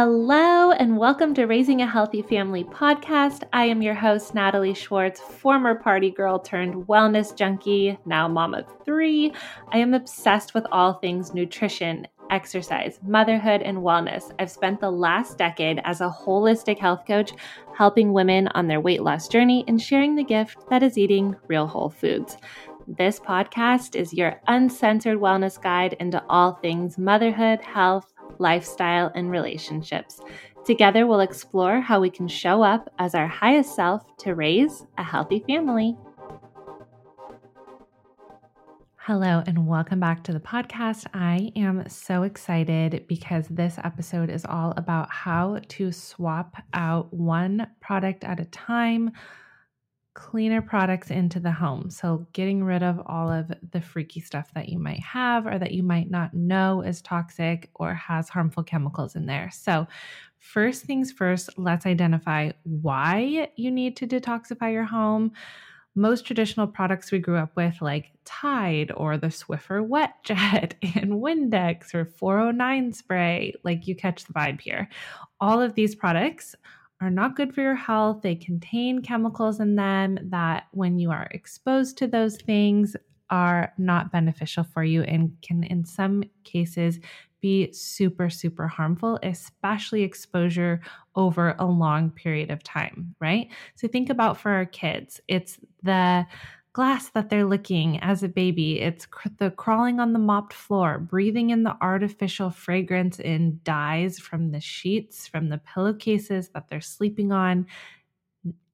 Hello, 0.00 0.70
and 0.70 0.96
welcome 0.96 1.34
to 1.34 1.46
Raising 1.46 1.82
a 1.82 1.86
Healthy 1.90 2.22
Family 2.22 2.62
podcast. 2.62 3.42
I 3.52 3.64
am 3.64 3.82
your 3.82 3.96
host, 3.96 4.32
Natalie 4.32 4.72
Schwartz, 4.72 5.18
former 5.18 5.74
party 5.74 6.12
girl 6.12 6.38
turned 6.38 6.86
wellness 6.86 7.34
junkie, 7.34 7.98
now 8.06 8.28
mom 8.28 8.54
of 8.54 8.64
three. 8.84 9.32
I 9.72 9.78
am 9.78 9.94
obsessed 9.94 10.54
with 10.54 10.64
all 10.70 10.92
things 10.92 11.34
nutrition, 11.34 12.06
exercise, 12.30 13.00
motherhood, 13.02 13.60
and 13.62 13.78
wellness. 13.78 14.32
I've 14.38 14.52
spent 14.52 14.78
the 14.78 14.92
last 14.92 15.36
decade 15.36 15.80
as 15.82 16.00
a 16.00 16.08
holistic 16.08 16.78
health 16.78 17.04
coach, 17.04 17.32
helping 17.76 18.12
women 18.12 18.46
on 18.54 18.68
their 18.68 18.80
weight 18.80 19.02
loss 19.02 19.26
journey 19.26 19.64
and 19.66 19.82
sharing 19.82 20.14
the 20.14 20.22
gift 20.22 20.58
that 20.70 20.84
is 20.84 20.96
eating 20.96 21.34
real 21.48 21.66
whole 21.66 21.90
foods. 21.90 22.36
This 22.86 23.18
podcast 23.18 23.96
is 23.96 24.14
your 24.14 24.40
uncensored 24.46 25.18
wellness 25.18 25.60
guide 25.60 25.94
into 25.98 26.22
all 26.28 26.52
things 26.52 26.98
motherhood, 26.98 27.60
health, 27.62 28.14
lifestyle, 28.38 29.10
and 29.14 29.30
relationships. 29.30 30.20
Together, 30.64 31.06
we'll 31.06 31.20
explore 31.20 31.80
how 31.80 32.00
we 32.00 32.10
can 32.10 32.28
show 32.28 32.62
up 32.62 32.92
as 32.98 33.14
our 33.14 33.26
highest 33.26 33.74
self 33.74 34.02
to 34.18 34.34
raise 34.34 34.84
a 34.98 35.02
healthy 35.02 35.42
family. 35.46 35.96
Hello, 38.96 39.42
and 39.46 39.66
welcome 39.66 40.00
back 40.00 40.22
to 40.24 40.34
the 40.34 40.40
podcast. 40.40 41.06
I 41.14 41.50
am 41.56 41.88
so 41.88 42.24
excited 42.24 43.06
because 43.08 43.48
this 43.48 43.78
episode 43.82 44.28
is 44.28 44.44
all 44.44 44.74
about 44.76 45.10
how 45.10 45.60
to 45.68 45.90
swap 45.92 46.56
out 46.74 47.10
one 47.14 47.68
product 47.80 48.22
at 48.24 48.38
a 48.38 48.44
time 48.44 49.12
cleaner 50.18 50.60
products 50.60 51.12
into 51.12 51.38
the 51.38 51.52
home. 51.52 51.90
So, 51.90 52.26
getting 52.32 52.64
rid 52.64 52.82
of 52.82 53.00
all 53.06 53.30
of 53.30 53.52
the 53.70 53.80
freaky 53.80 54.18
stuff 54.18 54.52
that 54.52 54.68
you 54.68 54.80
might 54.80 54.98
have 54.98 55.46
or 55.46 55.60
that 55.60 55.70
you 55.70 55.84
might 55.84 56.10
not 56.10 56.34
know 56.34 56.82
is 56.82 57.00
toxic 57.00 57.70
or 57.76 57.94
has 57.94 58.28
harmful 58.28 58.64
chemicals 58.64 59.14
in 59.14 59.26
there. 59.26 59.48
So, 59.52 59.86
first 60.40 60.82
things 60.82 61.12
first, 61.12 61.56
let's 61.56 61.86
identify 61.86 62.50
why 62.64 63.48
you 63.54 63.70
need 63.70 63.96
to 63.98 64.08
detoxify 64.08 64.72
your 64.72 64.84
home. 64.84 65.30
Most 65.94 66.26
traditional 66.26 66.66
products 66.66 67.12
we 67.12 67.20
grew 67.20 67.36
up 67.36 67.54
with, 67.54 67.80
like 67.80 68.10
Tide 68.24 68.90
or 68.96 69.18
the 69.18 69.28
Swiffer 69.28 69.86
Wet 69.86 70.14
Jet 70.24 70.74
and 70.82 71.22
Windex 71.22 71.94
or 71.94 72.04
409 72.04 72.92
spray, 72.92 73.54
like 73.62 73.86
you 73.86 73.94
catch 73.94 74.24
the 74.24 74.32
vibe 74.32 74.60
here. 74.60 74.88
All 75.40 75.62
of 75.62 75.74
these 75.76 75.94
products 75.94 76.56
are 77.00 77.10
not 77.10 77.36
good 77.36 77.54
for 77.54 77.60
your 77.60 77.74
health. 77.74 78.22
They 78.22 78.34
contain 78.34 79.02
chemicals 79.02 79.60
in 79.60 79.76
them 79.76 80.18
that, 80.30 80.64
when 80.72 80.98
you 80.98 81.10
are 81.10 81.28
exposed 81.30 81.96
to 81.98 82.06
those 82.06 82.36
things, 82.36 82.96
are 83.30 83.72
not 83.78 84.10
beneficial 84.10 84.64
for 84.64 84.82
you 84.82 85.02
and 85.02 85.36
can, 85.42 85.62
in 85.64 85.84
some 85.84 86.24
cases, 86.44 86.98
be 87.40 87.70
super, 87.72 88.28
super 88.30 88.66
harmful, 88.66 89.18
especially 89.22 90.02
exposure 90.02 90.80
over 91.14 91.54
a 91.58 91.66
long 91.66 92.10
period 92.10 92.50
of 92.50 92.62
time, 92.64 93.14
right? 93.20 93.48
So, 93.76 93.86
think 93.86 94.10
about 94.10 94.38
for 94.38 94.50
our 94.50 94.66
kids, 94.66 95.20
it's 95.28 95.58
the 95.82 96.26
glass 96.78 97.08
that 97.08 97.28
they're 97.28 97.44
licking 97.44 97.98
as 97.98 98.22
a 98.22 98.28
baby. 98.28 98.80
It's 98.80 99.04
cr- 99.04 99.30
the 99.38 99.50
crawling 99.50 99.98
on 99.98 100.12
the 100.12 100.20
mopped 100.20 100.52
floor, 100.52 101.00
breathing 101.00 101.50
in 101.50 101.64
the 101.64 101.76
artificial 101.80 102.50
fragrance 102.50 103.18
in 103.18 103.58
dyes 103.64 104.20
from 104.20 104.52
the 104.52 104.60
sheets, 104.60 105.26
from 105.26 105.48
the 105.48 105.58
pillowcases 105.58 106.50
that 106.50 106.68
they're 106.68 106.80
sleeping 106.80 107.32
on 107.32 107.66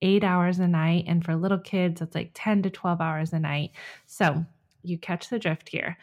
eight 0.03 0.23
hours 0.23 0.59
a 0.59 0.67
night. 0.67 1.05
And 1.07 1.25
for 1.25 1.35
little 1.35 1.57
kids, 1.57 1.99
it's 1.99 2.13
like 2.13 2.29
10 2.35 2.61
to 2.61 2.69
12 2.69 3.01
hours 3.01 3.33
a 3.33 3.39
night. 3.39 3.71
So 4.05 4.45
you 4.83 4.99
catch 4.99 5.29
the 5.29 5.39
drift 5.39 5.69
here. 5.69 5.97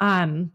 Um, 0.00 0.50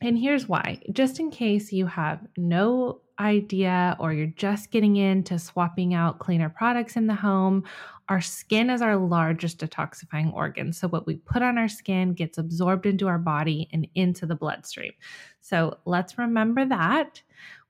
and 0.00 0.16
here's 0.16 0.46
why 0.46 0.80
just 0.92 1.18
in 1.18 1.32
case 1.32 1.72
you 1.72 1.86
have 1.86 2.24
no 2.36 3.00
idea 3.20 3.96
or 4.00 4.12
you're 4.12 4.26
just 4.26 4.70
getting 4.70 4.96
into 4.96 5.38
swapping 5.38 5.94
out 5.94 6.18
cleaner 6.18 6.48
products 6.48 6.96
in 6.96 7.06
the 7.06 7.14
home, 7.14 7.64
our 8.08 8.20
skin 8.20 8.70
is 8.70 8.82
our 8.82 8.96
largest 8.96 9.58
detoxifying 9.58 10.32
organ. 10.32 10.72
So, 10.72 10.88
what 10.88 11.06
we 11.06 11.16
put 11.16 11.42
on 11.42 11.58
our 11.58 11.68
skin 11.68 12.14
gets 12.14 12.38
absorbed 12.38 12.86
into 12.86 13.06
our 13.06 13.18
body 13.18 13.68
and 13.72 13.86
into 13.94 14.26
the 14.26 14.34
bloodstream. 14.34 14.92
So, 15.40 15.78
let's 15.84 16.18
remember 16.18 16.64
that 16.64 17.22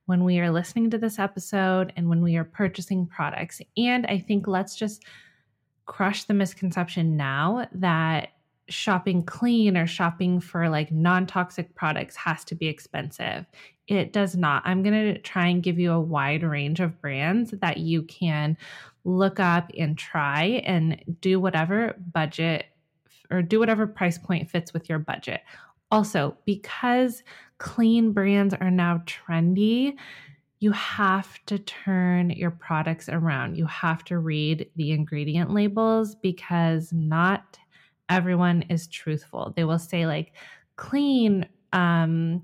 when 0.05 0.23
we 0.23 0.39
are 0.39 0.51
listening 0.51 0.89
to 0.89 0.97
this 0.97 1.19
episode 1.19 1.93
and 1.95 2.09
when 2.09 2.21
we 2.21 2.35
are 2.37 2.43
purchasing 2.43 3.05
products. 3.05 3.61
And 3.77 4.05
I 4.07 4.17
think 4.17 4.47
let's 4.47 4.75
just 4.75 5.03
crush 5.85 6.23
the 6.23 6.33
misconception 6.33 7.17
now 7.17 7.67
that 7.73 8.29
shopping 8.71 9.23
clean 9.23 9.77
or 9.77 9.85
shopping 9.85 10.39
for 10.39 10.69
like 10.69 10.91
non 10.91 11.27
toxic 11.27 11.75
products 11.75 12.15
has 12.15 12.43
to 12.45 12.55
be 12.55 12.67
expensive. 12.67 13.45
It 13.91 14.13
does 14.13 14.37
not. 14.37 14.63
I'm 14.65 14.83
going 14.83 15.13
to 15.13 15.19
try 15.19 15.47
and 15.47 15.61
give 15.61 15.77
you 15.77 15.91
a 15.91 15.99
wide 15.99 16.43
range 16.43 16.79
of 16.79 17.01
brands 17.01 17.51
that 17.51 17.77
you 17.77 18.03
can 18.03 18.57
look 19.03 19.37
up 19.37 19.69
and 19.77 19.97
try 19.97 20.63
and 20.65 21.03
do 21.19 21.41
whatever 21.41 21.95
budget 22.13 22.67
or 23.29 23.41
do 23.41 23.59
whatever 23.59 23.85
price 23.85 24.17
point 24.17 24.49
fits 24.49 24.73
with 24.73 24.87
your 24.87 24.99
budget. 24.99 25.41
Also, 25.91 26.37
because 26.45 27.21
clean 27.57 28.13
brands 28.13 28.53
are 28.53 28.71
now 28.71 29.03
trendy, 29.05 29.97
you 30.61 30.71
have 30.71 31.43
to 31.47 31.59
turn 31.59 32.29
your 32.29 32.51
products 32.51 33.09
around. 33.09 33.57
You 33.57 33.65
have 33.65 34.05
to 34.05 34.19
read 34.19 34.69
the 34.77 34.91
ingredient 34.91 35.53
labels 35.53 36.15
because 36.15 36.93
not 36.93 37.59
everyone 38.07 38.61
is 38.69 38.87
truthful. 38.87 39.51
They 39.53 39.65
will 39.65 39.79
say 39.79 40.05
like 40.05 40.31
clean, 40.77 41.45
um, 41.73 42.43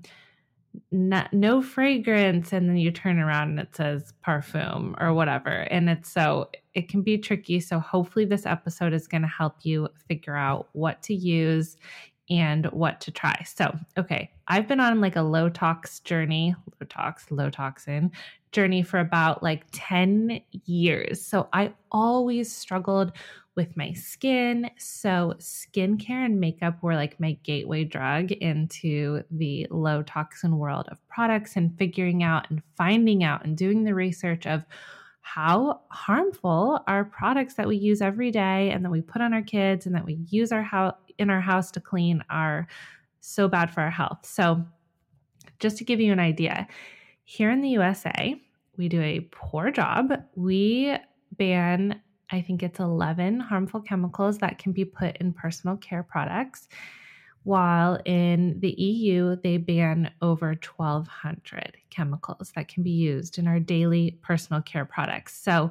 not, 0.90 1.32
no 1.32 1.62
fragrance, 1.62 2.52
and 2.52 2.68
then 2.68 2.76
you 2.76 2.90
turn 2.90 3.18
around 3.18 3.50
and 3.50 3.60
it 3.60 3.76
says 3.76 4.12
parfum 4.26 4.94
or 5.00 5.12
whatever. 5.14 5.50
And 5.50 5.88
it's 5.88 6.10
so 6.10 6.50
it 6.74 6.88
can 6.88 7.02
be 7.02 7.18
tricky. 7.18 7.60
So 7.60 7.78
hopefully 7.78 8.24
this 8.24 8.46
episode 8.46 8.92
is 8.92 9.08
going 9.08 9.22
to 9.22 9.28
help 9.28 9.56
you 9.62 9.88
figure 10.08 10.36
out 10.36 10.68
what 10.72 11.02
to 11.04 11.14
use 11.14 11.76
and 12.30 12.66
what 12.66 13.00
to 13.02 13.10
try. 13.10 13.42
So, 13.46 13.76
okay, 13.96 14.30
I've 14.48 14.68
been 14.68 14.80
on 14.80 15.00
like 15.00 15.16
a 15.16 15.22
low 15.22 15.48
tox 15.48 16.00
journey, 16.00 16.54
low 16.80 16.86
tox, 16.88 17.30
low 17.30 17.50
toxin 17.50 18.10
journey 18.52 18.82
for 18.82 19.00
about 19.00 19.42
like 19.42 19.64
10 19.72 20.40
years. 20.64 21.24
So, 21.24 21.48
I 21.52 21.72
always 21.90 22.54
struggled 22.54 23.12
with 23.58 23.76
my 23.76 23.92
skin. 23.92 24.70
So, 24.78 25.34
skincare 25.38 26.24
and 26.24 26.38
makeup 26.38 26.80
were 26.80 26.94
like 26.94 27.18
my 27.18 27.32
gateway 27.42 27.82
drug 27.82 28.30
into 28.30 29.24
the 29.32 29.66
low 29.68 30.04
toxin 30.04 30.58
world 30.58 30.86
of 30.92 31.06
products 31.08 31.56
and 31.56 31.76
figuring 31.76 32.22
out 32.22 32.48
and 32.50 32.62
finding 32.76 33.24
out 33.24 33.44
and 33.44 33.56
doing 33.56 33.82
the 33.82 33.96
research 33.96 34.46
of 34.46 34.64
how 35.22 35.80
harmful 35.90 36.84
our 36.86 37.04
products 37.04 37.54
that 37.54 37.66
we 37.66 37.76
use 37.76 38.00
every 38.00 38.30
day 38.30 38.70
and 38.70 38.84
that 38.84 38.92
we 38.92 39.00
put 39.00 39.20
on 39.20 39.34
our 39.34 39.42
kids 39.42 39.86
and 39.86 39.94
that 39.96 40.04
we 40.04 40.20
use 40.30 40.52
our 40.52 40.62
house 40.62 40.94
in 41.18 41.28
our 41.28 41.40
house 41.40 41.72
to 41.72 41.80
clean 41.80 42.22
are 42.30 42.68
so 43.18 43.48
bad 43.48 43.72
for 43.72 43.80
our 43.80 43.90
health. 43.90 44.20
So, 44.22 44.64
just 45.58 45.78
to 45.78 45.84
give 45.84 45.98
you 45.98 46.12
an 46.12 46.20
idea, 46.20 46.68
here 47.24 47.50
in 47.50 47.60
the 47.60 47.70
USA, 47.70 48.40
we 48.76 48.88
do 48.88 49.02
a 49.02 49.26
poor 49.32 49.72
job. 49.72 50.12
We 50.36 50.96
ban 51.36 52.00
I 52.30 52.42
think 52.42 52.62
it's 52.62 52.78
11 52.78 53.40
harmful 53.40 53.80
chemicals 53.80 54.38
that 54.38 54.58
can 54.58 54.72
be 54.72 54.84
put 54.84 55.16
in 55.16 55.32
personal 55.32 55.76
care 55.76 56.02
products, 56.02 56.68
while 57.44 57.98
in 58.04 58.60
the 58.60 58.72
EU, 58.72 59.36
they 59.42 59.56
ban 59.56 60.10
over 60.20 60.48
1,200 60.48 61.78
chemicals 61.88 62.52
that 62.54 62.68
can 62.68 62.82
be 62.82 62.90
used 62.90 63.38
in 63.38 63.46
our 63.46 63.58
daily 63.58 64.18
personal 64.22 64.60
care 64.60 64.84
products. 64.84 65.34
So 65.40 65.70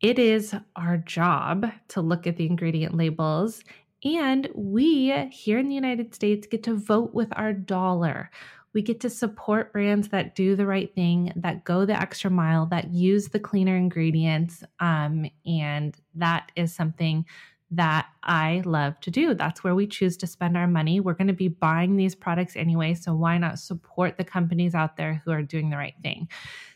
it 0.00 0.18
is 0.18 0.54
our 0.76 0.98
job 0.98 1.66
to 1.88 2.00
look 2.00 2.26
at 2.26 2.36
the 2.36 2.46
ingredient 2.46 2.96
labels. 2.96 3.64
And 4.04 4.48
we 4.54 5.10
here 5.30 5.58
in 5.58 5.68
the 5.68 5.74
United 5.74 6.14
States 6.14 6.46
get 6.46 6.62
to 6.64 6.74
vote 6.74 7.14
with 7.14 7.28
our 7.32 7.52
dollar 7.52 8.30
we 8.74 8.82
get 8.82 9.00
to 9.00 9.10
support 9.10 9.72
brands 9.72 10.08
that 10.08 10.34
do 10.34 10.56
the 10.56 10.66
right 10.66 10.94
thing, 10.94 11.32
that 11.36 11.64
go 11.64 11.84
the 11.84 12.00
extra 12.00 12.30
mile, 12.30 12.66
that 12.66 12.90
use 12.90 13.28
the 13.28 13.38
cleaner 13.38 13.76
ingredients. 13.76 14.64
Um, 14.80 15.30
and 15.44 15.94
that 16.14 16.50
is 16.56 16.74
something 16.74 17.26
that 17.70 18.06
I 18.22 18.62
love 18.64 19.00
to 19.00 19.10
do. 19.10 19.34
That's 19.34 19.64
where 19.64 19.74
we 19.74 19.86
choose 19.86 20.16
to 20.18 20.26
spend 20.26 20.56
our 20.56 20.66
money. 20.66 21.00
We're 21.00 21.14
going 21.14 21.28
to 21.28 21.32
be 21.32 21.48
buying 21.48 21.96
these 21.96 22.14
products 22.14 22.54
anyway. 22.54 22.94
So 22.94 23.14
why 23.14 23.38
not 23.38 23.58
support 23.58 24.18
the 24.18 24.24
companies 24.24 24.74
out 24.74 24.96
there 24.96 25.22
who 25.24 25.32
are 25.32 25.42
doing 25.42 25.70
the 25.70 25.78
right 25.78 25.94
thing? 26.02 26.28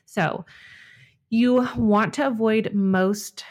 So 0.06 0.46
you 1.28 1.68
want 1.76 2.14
to 2.14 2.26
avoid 2.26 2.72
most 2.72 3.44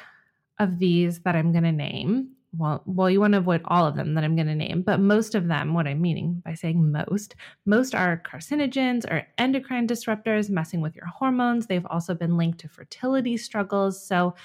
of 0.59 0.79
these 0.79 1.19
that 1.19 1.35
I'm 1.35 1.51
going 1.51 1.65
to 1.65 1.71
name 1.71 2.34
well, 2.57 2.81
well, 2.85 3.09
you 3.09 3.19
want 3.19 3.33
to 3.33 3.39
avoid 3.39 3.61
all 3.65 3.85
of 3.85 3.95
them 3.95 4.13
that 4.13 4.23
I'm 4.23 4.35
going 4.35 4.47
to 4.47 4.55
name, 4.55 4.81
but 4.81 4.99
most 4.99 5.35
of 5.35 5.47
them, 5.47 5.73
what 5.73 5.87
I'm 5.87 6.01
meaning 6.01 6.41
by 6.45 6.53
saying 6.53 6.91
most, 6.91 7.35
most 7.65 7.95
are 7.95 8.21
carcinogens 8.25 9.05
or 9.09 9.27
endocrine 9.37 9.87
disruptors 9.87 10.49
messing 10.49 10.81
with 10.81 10.95
your 10.95 11.07
hormones. 11.07 11.67
They've 11.67 11.85
also 11.87 12.13
been 12.13 12.37
linked 12.37 12.59
to 12.59 12.69
fertility 12.69 13.37
struggles. 13.37 14.05
So 14.05 14.35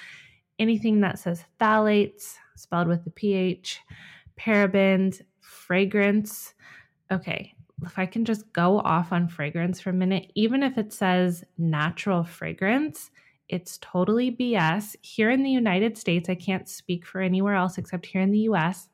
anything 0.59 1.01
that 1.01 1.19
says 1.19 1.43
phthalates, 1.59 2.35
spelled 2.55 2.87
with 2.87 3.03
the 3.03 3.11
pH, 3.11 3.79
parabens, 4.39 5.21
fragrance. 5.39 6.53
Okay, 7.11 7.53
if 7.83 7.97
I 7.97 8.05
can 8.05 8.25
just 8.25 8.51
go 8.53 8.79
off 8.79 9.11
on 9.11 9.27
fragrance 9.27 9.79
for 9.79 9.89
a 9.89 9.93
minute, 9.93 10.31
even 10.35 10.63
if 10.63 10.77
it 10.77 10.93
says 10.93 11.43
natural 11.57 12.23
fragrance, 12.23 13.11
it's 13.51 13.77
totally 13.79 14.31
BS. 14.31 14.95
Here 15.01 15.29
in 15.29 15.43
the 15.43 15.51
United 15.51 15.97
States, 15.97 16.29
I 16.29 16.35
can't 16.35 16.67
speak 16.67 17.05
for 17.05 17.21
anywhere 17.21 17.53
else 17.53 17.77
except 17.77 18.05
here 18.05 18.21
in 18.21 18.31
the 18.31 18.39
US. 18.49 18.87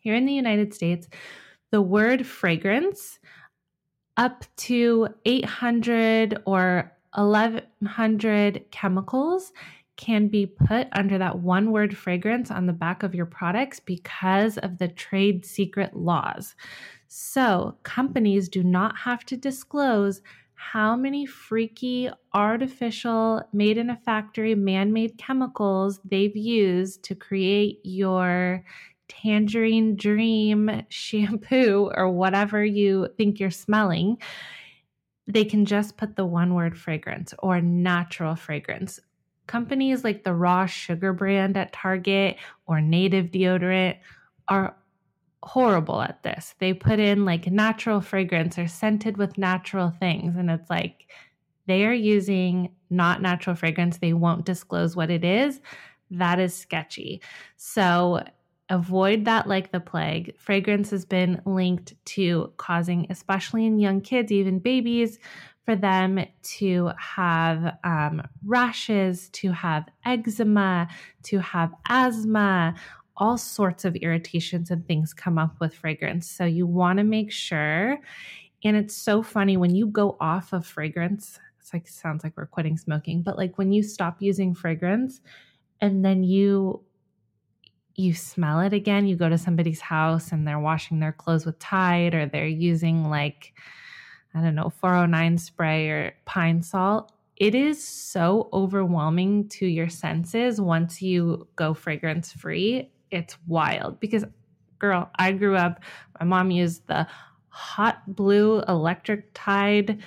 Here 0.00 0.14
in 0.14 0.24
the 0.24 0.32
United 0.32 0.74
States, 0.74 1.06
the 1.70 1.82
word 1.82 2.26
fragrance 2.26 3.18
up 4.16 4.44
to 4.56 5.08
800 5.26 6.42
or 6.46 6.92
1100 7.14 8.64
chemicals 8.70 9.52
can 9.96 10.28
be 10.28 10.46
put 10.46 10.88
under 10.92 11.18
that 11.18 11.40
one 11.40 11.70
word 11.72 11.96
fragrance 11.96 12.50
on 12.50 12.66
the 12.66 12.72
back 12.72 13.02
of 13.02 13.14
your 13.14 13.26
products 13.26 13.80
because 13.80 14.56
of 14.58 14.78
the 14.78 14.88
trade 14.88 15.44
secret 15.44 15.94
laws. 15.94 16.54
So, 17.08 17.76
companies 17.82 18.48
do 18.48 18.62
not 18.62 18.96
have 18.96 19.24
to 19.26 19.36
disclose 19.36 20.22
how 20.58 20.96
many 20.96 21.24
freaky, 21.24 22.10
artificial, 22.34 23.40
made 23.52 23.78
in 23.78 23.90
a 23.90 23.96
factory, 23.96 24.56
man 24.56 24.92
made 24.92 25.16
chemicals 25.16 26.00
they've 26.04 26.36
used 26.36 27.04
to 27.04 27.14
create 27.14 27.78
your 27.84 28.64
tangerine 29.06 29.94
dream 29.94 30.82
shampoo 30.88 31.90
or 31.94 32.10
whatever 32.10 32.64
you 32.64 33.08
think 33.16 33.38
you're 33.38 33.52
smelling. 33.52 34.18
They 35.28 35.44
can 35.44 35.64
just 35.64 35.96
put 35.96 36.16
the 36.16 36.26
one 36.26 36.54
word 36.54 36.76
fragrance 36.76 37.32
or 37.38 37.60
natural 37.60 38.34
fragrance. 38.34 38.98
Companies 39.46 40.02
like 40.02 40.24
the 40.24 40.34
Raw 40.34 40.66
Sugar 40.66 41.12
brand 41.12 41.56
at 41.56 41.72
Target 41.72 42.36
or 42.66 42.80
Native 42.80 43.26
Deodorant 43.26 43.98
are 44.48 44.74
horrible 45.42 46.00
at 46.00 46.22
this. 46.22 46.54
They 46.58 46.72
put 46.74 46.98
in 46.98 47.24
like 47.24 47.50
natural 47.50 48.00
fragrance 48.00 48.58
or 48.58 48.68
scented 48.68 49.16
with 49.16 49.38
natural 49.38 49.90
things. 49.90 50.36
And 50.36 50.50
it's 50.50 50.68
like 50.68 51.06
they 51.66 51.84
are 51.84 51.92
using 51.92 52.74
not 52.90 53.22
natural 53.22 53.54
fragrance. 53.54 53.98
They 53.98 54.12
won't 54.12 54.46
disclose 54.46 54.96
what 54.96 55.10
it 55.10 55.24
is. 55.24 55.60
That 56.10 56.40
is 56.40 56.54
sketchy. 56.54 57.20
So 57.56 58.24
avoid 58.70 59.24
that 59.26 59.46
like 59.46 59.72
the 59.72 59.80
plague. 59.80 60.34
Fragrance 60.38 60.90
has 60.90 61.04
been 61.04 61.40
linked 61.44 61.94
to 62.04 62.52
causing, 62.56 63.06
especially 63.10 63.66
in 63.66 63.78
young 63.78 64.00
kids, 64.00 64.32
even 64.32 64.58
babies, 64.58 65.18
for 65.64 65.76
them 65.76 66.18
to 66.42 66.90
have 66.98 67.76
um, 67.84 68.22
rashes, 68.46 69.28
to 69.30 69.52
have 69.52 69.84
eczema, 70.06 70.88
to 71.24 71.38
have 71.40 71.74
asthma, 71.90 72.74
all 73.18 73.36
sorts 73.36 73.84
of 73.84 73.96
irritations 73.96 74.70
and 74.70 74.86
things 74.86 75.12
come 75.12 75.38
up 75.38 75.60
with 75.60 75.74
fragrance. 75.74 76.28
So 76.28 76.44
you 76.44 76.66
want 76.66 76.98
to 76.98 77.04
make 77.04 77.30
sure. 77.30 77.98
And 78.64 78.76
it's 78.76 78.94
so 78.96 79.22
funny 79.22 79.56
when 79.56 79.74
you 79.74 79.86
go 79.86 80.16
off 80.20 80.52
of 80.52 80.66
fragrance, 80.66 81.38
it's 81.60 81.72
like 81.72 81.86
sounds 81.86 82.24
like 82.24 82.36
we're 82.36 82.46
quitting 82.46 82.78
smoking, 82.78 83.22
but 83.22 83.36
like 83.36 83.58
when 83.58 83.72
you 83.72 83.82
stop 83.82 84.22
using 84.22 84.54
fragrance 84.54 85.20
and 85.80 86.04
then 86.04 86.24
you 86.24 86.82
you 87.94 88.14
smell 88.14 88.60
it 88.60 88.72
again, 88.72 89.08
you 89.08 89.16
go 89.16 89.28
to 89.28 89.36
somebody's 89.36 89.80
house 89.80 90.30
and 90.30 90.46
they're 90.46 90.60
washing 90.60 91.00
their 91.00 91.12
clothes 91.12 91.44
with 91.44 91.58
Tide 91.58 92.14
or 92.14 92.26
they're 92.26 92.46
using 92.46 93.10
like 93.10 93.52
I 94.34 94.40
don't 94.40 94.54
know, 94.54 94.70
409 94.70 95.38
spray 95.38 95.88
or 95.90 96.14
Pine-Sol 96.24 97.10
it 97.38 97.54
is 97.54 97.82
so 97.86 98.48
overwhelming 98.52 99.48
to 99.48 99.66
your 99.66 99.88
senses 99.88 100.60
once 100.60 101.00
you 101.00 101.46
go 101.54 101.72
fragrance 101.72 102.32
free 102.32 102.90
it's 103.10 103.36
wild 103.46 104.00
because 104.00 104.24
girl, 104.78 105.10
I 105.16 105.32
grew 105.32 105.56
up, 105.56 105.82
my 106.20 106.26
mom 106.26 106.50
used 106.50 106.86
the 106.86 107.06
hot 107.48 108.14
blue 108.14 108.60
electric 108.62 109.30
tide, 109.34 110.00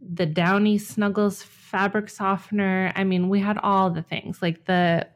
the 0.00 0.26
Downy 0.26 0.78
Snuggles 0.78 1.42
fabric 1.42 2.08
softener. 2.08 2.92
I 2.96 3.04
mean, 3.04 3.28
we 3.28 3.40
had 3.40 3.58
all 3.58 3.90
the 3.90 4.02
things 4.02 4.42
like 4.42 4.64
the 4.64 5.06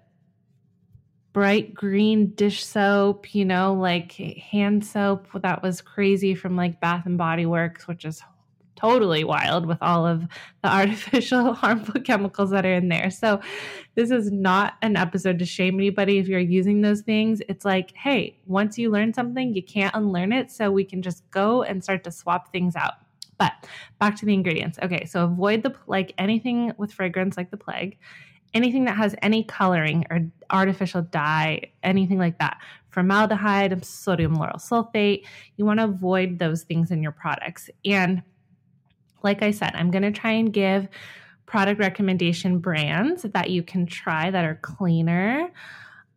bright 1.32 1.74
green 1.74 2.30
dish 2.34 2.64
soap, 2.64 3.34
you 3.34 3.44
know, 3.44 3.74
like 3.74 4.12
hand 4.12 4.84
soap 4.84 5.26
that 5.42 5.62
was 5.62 5.80
crazy 5.80 6.34
from 6.34 6.56
like 6.56 6.80
Bath 6.80 7.06
and 7.06 7.18
Body 7.18 7.46
Works, 7.46 7.88
which 7.88 8.04
is 8.04 8.22
totally 8.84 9.24
wild 9.24 9.66
with 9.66 9.78
all 9.80 10.06
of 10.06 10.26
the 10.62 10.68
artificial 10.80 11.54
harmful 11.54 12.00
chemicals 12.02 12.50
that 12.50 12.66
are 12.66 12.74
in 12.74 12.88
there. 12.88 13.10
So, 13.10 13.40
this 13.94 14.10
is 14.10 14.30
not 14.30 14.74
an 14.82 14.96
episode 14.96 15.38
to 15.38 15.46
shame 15.46 15.76
anybody 15.76 16.18
if 16.18 16.28
you're 16.28 16.40
using 16.40 16.82
those 16.82 17.00
things. 17.00 17.40
It's 17.48 17.64
like, 17.64 17.92
hey, 17.96 18.38
once 18.46 18.76
you 18.78 18.90
learn 18.90 19.14
something, 19.14 19.54
you 19.54 19.62
can't 19.62 19.94
unlearn 19.94 20.32
it. 20.32 20.50
So, 20.50 20.70
we 20.70 20.84
can 20.84 21.02
just 21.02 21.28
go 21.30 21.62
and 21.62 21.82
start 21.82 22.04
to 22.04 22.10
swap 22.10 22.52
things 22.52 22.76
out. 22.76 22.94
But 23.38 23.52
back 23.98 24.16
to 24.16 24.26
the 24.26 24.34
ingredients. 24.34 24.78
Okay, 24.82 25.06
so 25.06 25.24
avoid 25.24 25.62
the 25.62 25.74
like 25.86 26.14
anything 26.18 26.72
with 26.76 26.92
fragrance 26.92 27.36
like 27.36 27.50
the 27.50 27.56
plague, 27.56 27.98
anything 28.52 28.84
that 28.84 28.96
has 28.96 29.14
any 29.22 29.42
coloring 29.44 30.04
or 30.10 30.20
artificial 30.50 31.02
dye, 31.02 31.72
anything 31.82 32.18
like 32.18 32.38
that. 32.38 32.58
Formaldehyde, 32.90 33.84
sodium 33.84 34.36
lauryl 34.36 34.62
sulfate, 34.62 35.24
you 35.56 35.64
want 35.64 35.80
to 35.80 35.84
avoid 35.84 36.38
those 36.38 36.62
things 36.62 36.92
in 36.92 37.02
your 37.02 37.10
products. 37.10 37.68
And 37.84 38.22
like 39.24 39.42
I 39.42 39.50
said, 39.50 39.72
I'm 39.74 39.90
going 39.90 40.02
to 40.02 40.12
try 40.12 40.32
and 40.32 40.52
give 40.52 40.86
product 41.46 41.80
recommendation 41.80 42.58
brands 42.58 43.22
that 43.22 43.50
you 43.50 43.62
can 43.62 43.86
try 43.86 44.30
that 44.30 44.44
are 44.44 44.56
cleaner. 44.56 45.50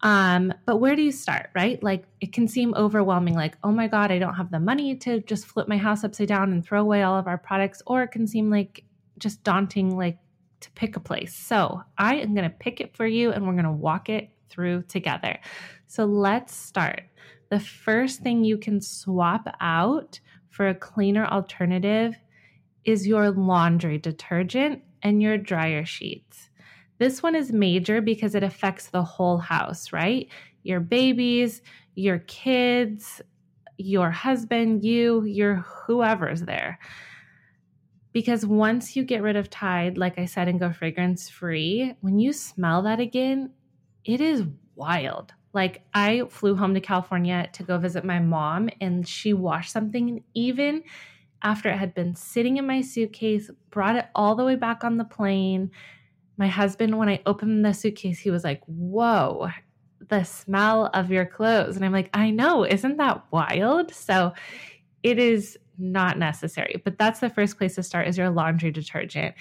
Um, 0.01 0.53
but 0.65 0.77
where 0.77 0.95
do 0.95 1.01
you 1.01 1.11
start, 1.11 1.49
right? 1.55 1.81
Like 1.81 2.05
it 2.21 2.31
can 2.31 2.47
seem 2.47 2.75
overwhelming, 2.75 3.33
like, 3.33 3.57
oh 3.63 3.71
my 3.71 3.87
God, 3.87 4.11
I 4.11 4.19
don't 4.19 4.35
have 4.35 4.51
the 4.51 4.59
money 4.59 4.95
to 4.97 5.21
just 5.21 5.45
flip 5.45 5.67
my 5.67 5.77
house 5.77 6.03
upside 6.03 6.27
down 6.27 6.51
and 6.51 6.63
throw 6.63 6.81
away 6.81 7.01
all 7.01 7.17
of 7.17 7.27
our 7.27 7.37
products. 7.37 7.81
Or 7.87 8.03
it 8.03 8.09
can 8.09 8.27
seem 8.27 8.51
like 8.51 8.83
just 9.17 9.43
daunting, 9.43 9.97
like 9.97 10.19
to 10.59 10.71
pick 10.71 10.95
a 10.95 10.99
place. 10.99 11.35
So 11.35 11.81
I 11.97 12.15
am 12.15 12.35
going 12.35 12.49
to 12.49 12.55
pick 12.55 12.79
it 12.79 12.95
for 12.95 13.07
you 13.07 13.31
and 13.31 13.45
we're 13.45 13.53
going 13.53 13.65
to 13.65 13.71
walk 13.71 14.09
it 14.09 14.29
through 14.49 14.83
together. 14.83 15.39
So 15.87 16.05
let's 16.05 16.55
start. 16.55 17.03
The 17.49 17.59
first 17.59 18.21
thing 18.21 18.43
you 18.43 18.57
can 18.57 18.81
swap 18.81 19.47
out 19.61 20.19
for 20.49 20.67
a 20.67 20.75
cleaner 20.75 21.25
alternative 21.25 22.15
is 22.87 23.05
your 23.05 23.29
laundry 23.29 23.97
detergent 23.97 24.81
and 25.03 25.21
your 25.21 25.37
dryer 25.37 25.85
sheets. 25.85 26.49
This 26.99 27.21
one 27.21 27.35
is 27.35 27.51
major 27.51 28.01
because 28.01 28.33
it 28.33 28.43
affects 28.43 28.87
the 28.87 29.03
whole 29.03 29.37
house, 29.37 29.91
right? 29.91 30.29
Your 30.63 30.79
babies, 30.79 31.61
your 31.95 32.19
kids, 32.19 33.21
your 33.77 34.09
husband, 34.09 34.83
you, 34.83 35.23
your 35.25 35.55
whoever's 35.57 36.41
there. 36.41 36.79
Because 38.13 38.45
once 38.45 38.95
you 38.95 39.03
get 39.03 39.21
rid 39.21 39.35
of 39.35 39.49
Tide, 39.49 39.97
like 39.97 40.17
I 40.17 40.25
said, 40.25 40.47
and 40.47 40.59
go 40.59 40.71
fragrance 40.71 41.29
free, 41.29 41.93
when 41.99 42.17
you 42.17 42.31
smell 42.31 42.81
that 42.83 43.01
again, 43.01 43.51
it 44.05 44.21
is 44.21 44.43
wild. 44.75 45.33
Like 45.53 45.83
I 45.93 46.23
flew 46.29 46.55
home 46.55 46.73
to 46.73 46.79
California 46.79 47.49
to 47.51 47.63
go 47.63 47.77
visit 47.77 48.05
my 48.05 48.19
mom 48.19 48.69
and 48.79 49.05
she 49.05 49.33
washed 49.33 49.71
something 49.71 50.09
and 50.09 50.21
even 50.33 50.83
after 51.41 51.69
it 51.69 51.77
had 51.77 51.93
been 51.93 52.15
sitting 52.15 52.57
in 52.57 52.67
my 52.67 52.81
suitcase, 52.81 53.49
brought 53.69 53.95
it 53.95 54.07
all 54.15 54.35
the 54.35 54.45
way 54.45 54.55
back 54.55 54.83
on 54.83 54.97
the 54.97 55.05
plane. 55.05 55.71
My 56.37 56.47
husband, 56.47 56.97
when 56.97 57.09
I 57.09 57.21
opened 57.25 57.65
the 57.65 57.73
suitcase, 57.73 58.19
he 58.19 58.31
was 58.31 58.43
like, 58.43 58.61
Whoa, 58.65 59.49
the 60.09 60.23
smell 60.23 60.89
of 60.93 61.11
your 61.11 61.25
clothes. 61.25 61.75
And 61.75 61.85
I'm 61.85 61.91
like, 61.91 62.09
I 62.13 62.29
know, 62.29 62.65
isn't 62.65 62.97
that 62.97 63.23
wild? 63.31 63.93
So 63.93 64.33
it 65.03 65.19
is 65.19 65.57
not 65.77 66.17
necessary. 66.17 66.81
But 66.83 66.97
that's 66.97 67.19
the 67.19 67.29
first 67.29 67.57
place 67.57 67.75
to 67.75 67.83
start 67.83 68.07
is 68.07 68.17
your 68.17 68.29
laundry 68.29 68.71
detergent. 68.71 69.35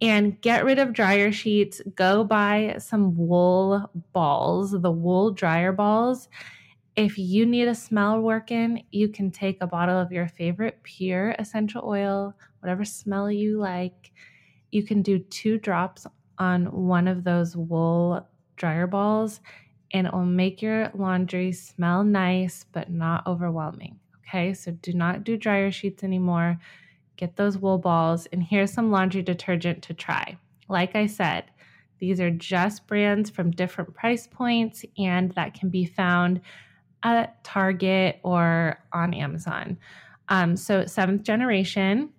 And 0.00 0.40
get 0.40 0.64
rid 0.64 0.78
of 0.78 0.92
dryer 0.92 1.32
sheets. 1.32 1.80
Go 1.94 2.22
buy 2.22 2.76
some 2.78 3.16
wool 3.16 3.90
balls, 4.12 4.70
the 4.70 4.92
wool 4.92 5.32
dryer 5.32 5.72
balls 5.72 6.28
if 6.98 7.18
you 7.18 7.46
need 7.46 7.68
a 7.68 7.74
smell 7.74 8.20
working, 8.20 8.86
you 8.90 9.08
can 9.08 9.30
take 9.30 9.58
a 9.62 9.66
bottle 9.66 9.98
of 9.98 10.12
your 10.12 10.28
favorite 10.28 10.82
pure 10.82 11.34
essential 11.38 11.82
oil, 11.84 12.34
whatever 12.60 12.84
smell 12.84 13.30
you 13.30 13.58
like. 13.58 14.12
You 14.72 14.82
can 14.84 15.02
do 15.02 15.18
two 15.18 15.58
drops 15.58 16.06
on 16.38 16.66
one 16.86 17.08
of 17.08 17.24
those 17.24 17.56
wool 17.56 18.28
dryer 18.56 18.86
balls, 18.86 19.40
and 19.92 20.06
it 20.06 20.12
will 20.12 20.26
make 20.26 20.62
your 20.62 20.90
laundry 20.94 21.52
smell 21.52 22.04
nice 22.04 22.64
but 22.64 22.90
not 22.90 23.26
overwhelming. 23.26 24.00
Okay, 24.28 24.54
so 24.54 24.72
do 24.72 24.92
not 24.92 25.24
do 25.24 25.36
dryer 25.36 25.70
sheets 25.70 26.04
anymore. 26.04 26.60
Get 27.16 27.36
those 27.36 27.58
wool 27.58 27.78
balls, 27.78 28.26
and 28.26 28.42
here's 28.42 28.72
some 28.72 28.90
laundry 28.90 29.22
detergent 29.22 29.82
to 29.84 29.94
try. 29.94 30.38
Like 30.68 30.94
I 30.96 31.06
said, 31.06 31.50
these 31.98 32.20
are 32.20 32.30
just 32.30 32.86
brands 32.86 33.30
from 33.30 33.50
different 33.50 33.94
price 33.94 34.26
points, 34.26 34.84
and 34.96 35.32
that 35.32 35.54
can 35.54 35.70
be 35.70 35.84
found 35.84 36.40
at 37.02 37.42
Target 37.44 38.20
or 38.22 38.78
on 38.92 39.14
Amazon. 39.14 39.78
Um, 40.28 40.56
so, 40.56 40.86
seventh 40.86 41.22
generation, 41.22 42.10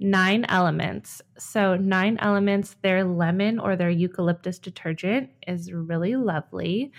nine 0.00 0.44
elements. 0.48 1.22
So, 1.38 1.76
nine 1.76 2.18
elements, 2.20 2.76
their 2.82 3.04
lemon 3.04 3.58
or 3.58 3.76
their 3.76 3.90
eucalyptus 3.90 4.58
detergent 4.58 5.30
is 5.46 5.72
really 5.72 6.16
lovely. 6.16 6.92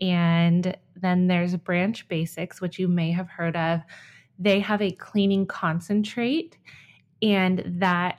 And 0.00 0.76
then 0.96 1.28
there's 1.28 1.54
Branch 1.56 2.08
Basics, 2.08 2.60
which 2.60 2.78
you 2.78 2.88
may 2.88 3.12
have 3.12 3.28
heard 3.28 3.56
of. 3.56 3.82
they 4.38 4.58
have 4.60 4.82
a 4.82 4.90
cleaning 4.90 5.46
concentrate 5.46 6.58
and 7.22 7.62
that 7.78 8.18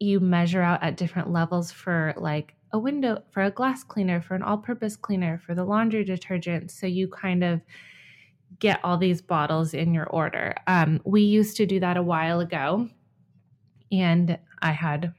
you 0.00 0.18
measure 0.18 0.62
out 0.62 0.82
at 0.82 0.96
different 0.96 1.30
levels 1.30 1.70
for 1.70 2.14
like 2.16 2.54
a 2.72 2.78
window 2.78 3.22
for 3.30 3.42
a 3.42 3.50
glass 3.50 3.82
cleaner 3.82 4.20
for 4.20 4.34
an 4.34 4.42
all-purpose 4.42 4.96
cleaner 4.96 5.38
for 5.44 5.54
the 5.54 5.64
laundry 5.64 6.04
detergent 6.04 6.70
so 6.70 6.86
you 6.86 7.08
kind 7.08 7.42
of 7.42 7.60
get 8.58 8.80
all 8.84 8.98
these 8.98 9.22
bottles 9.22 9.74
in 9.74 9.94
your 9.94 10.06
order. 10.06 10.54
Um, 10.66 11.00
we 11.04 11.22
used 11.22 11.56
to 11.58 11.66
do 11.66 11.80
that 11.80 11.96
a 11.96 12.02
while 12.02 12.40
ago 12.40 12.88
and 13.92 14.38
i 14.62 14.70
had 14.70 15.12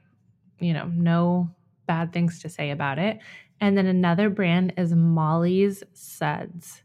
you 0.60 0.72
know 0.72 0.86
no 0.94 1.50
bad 1.86 2.12
things 2.12 2.40
to 2.40 2.48
say 2.48 2.70
about 2.70 2.98
it. 2.98 3.18
And 3.60 3.76
then 3.76 3.86
another 3.86 4.30
brand 4.30 4.72
is 4.76 4.94
molly's 4.94 5.82
suds. 5.92 6.82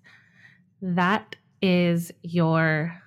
That 0.81 1.36
is 1.62 2.12
your 2.24 3.01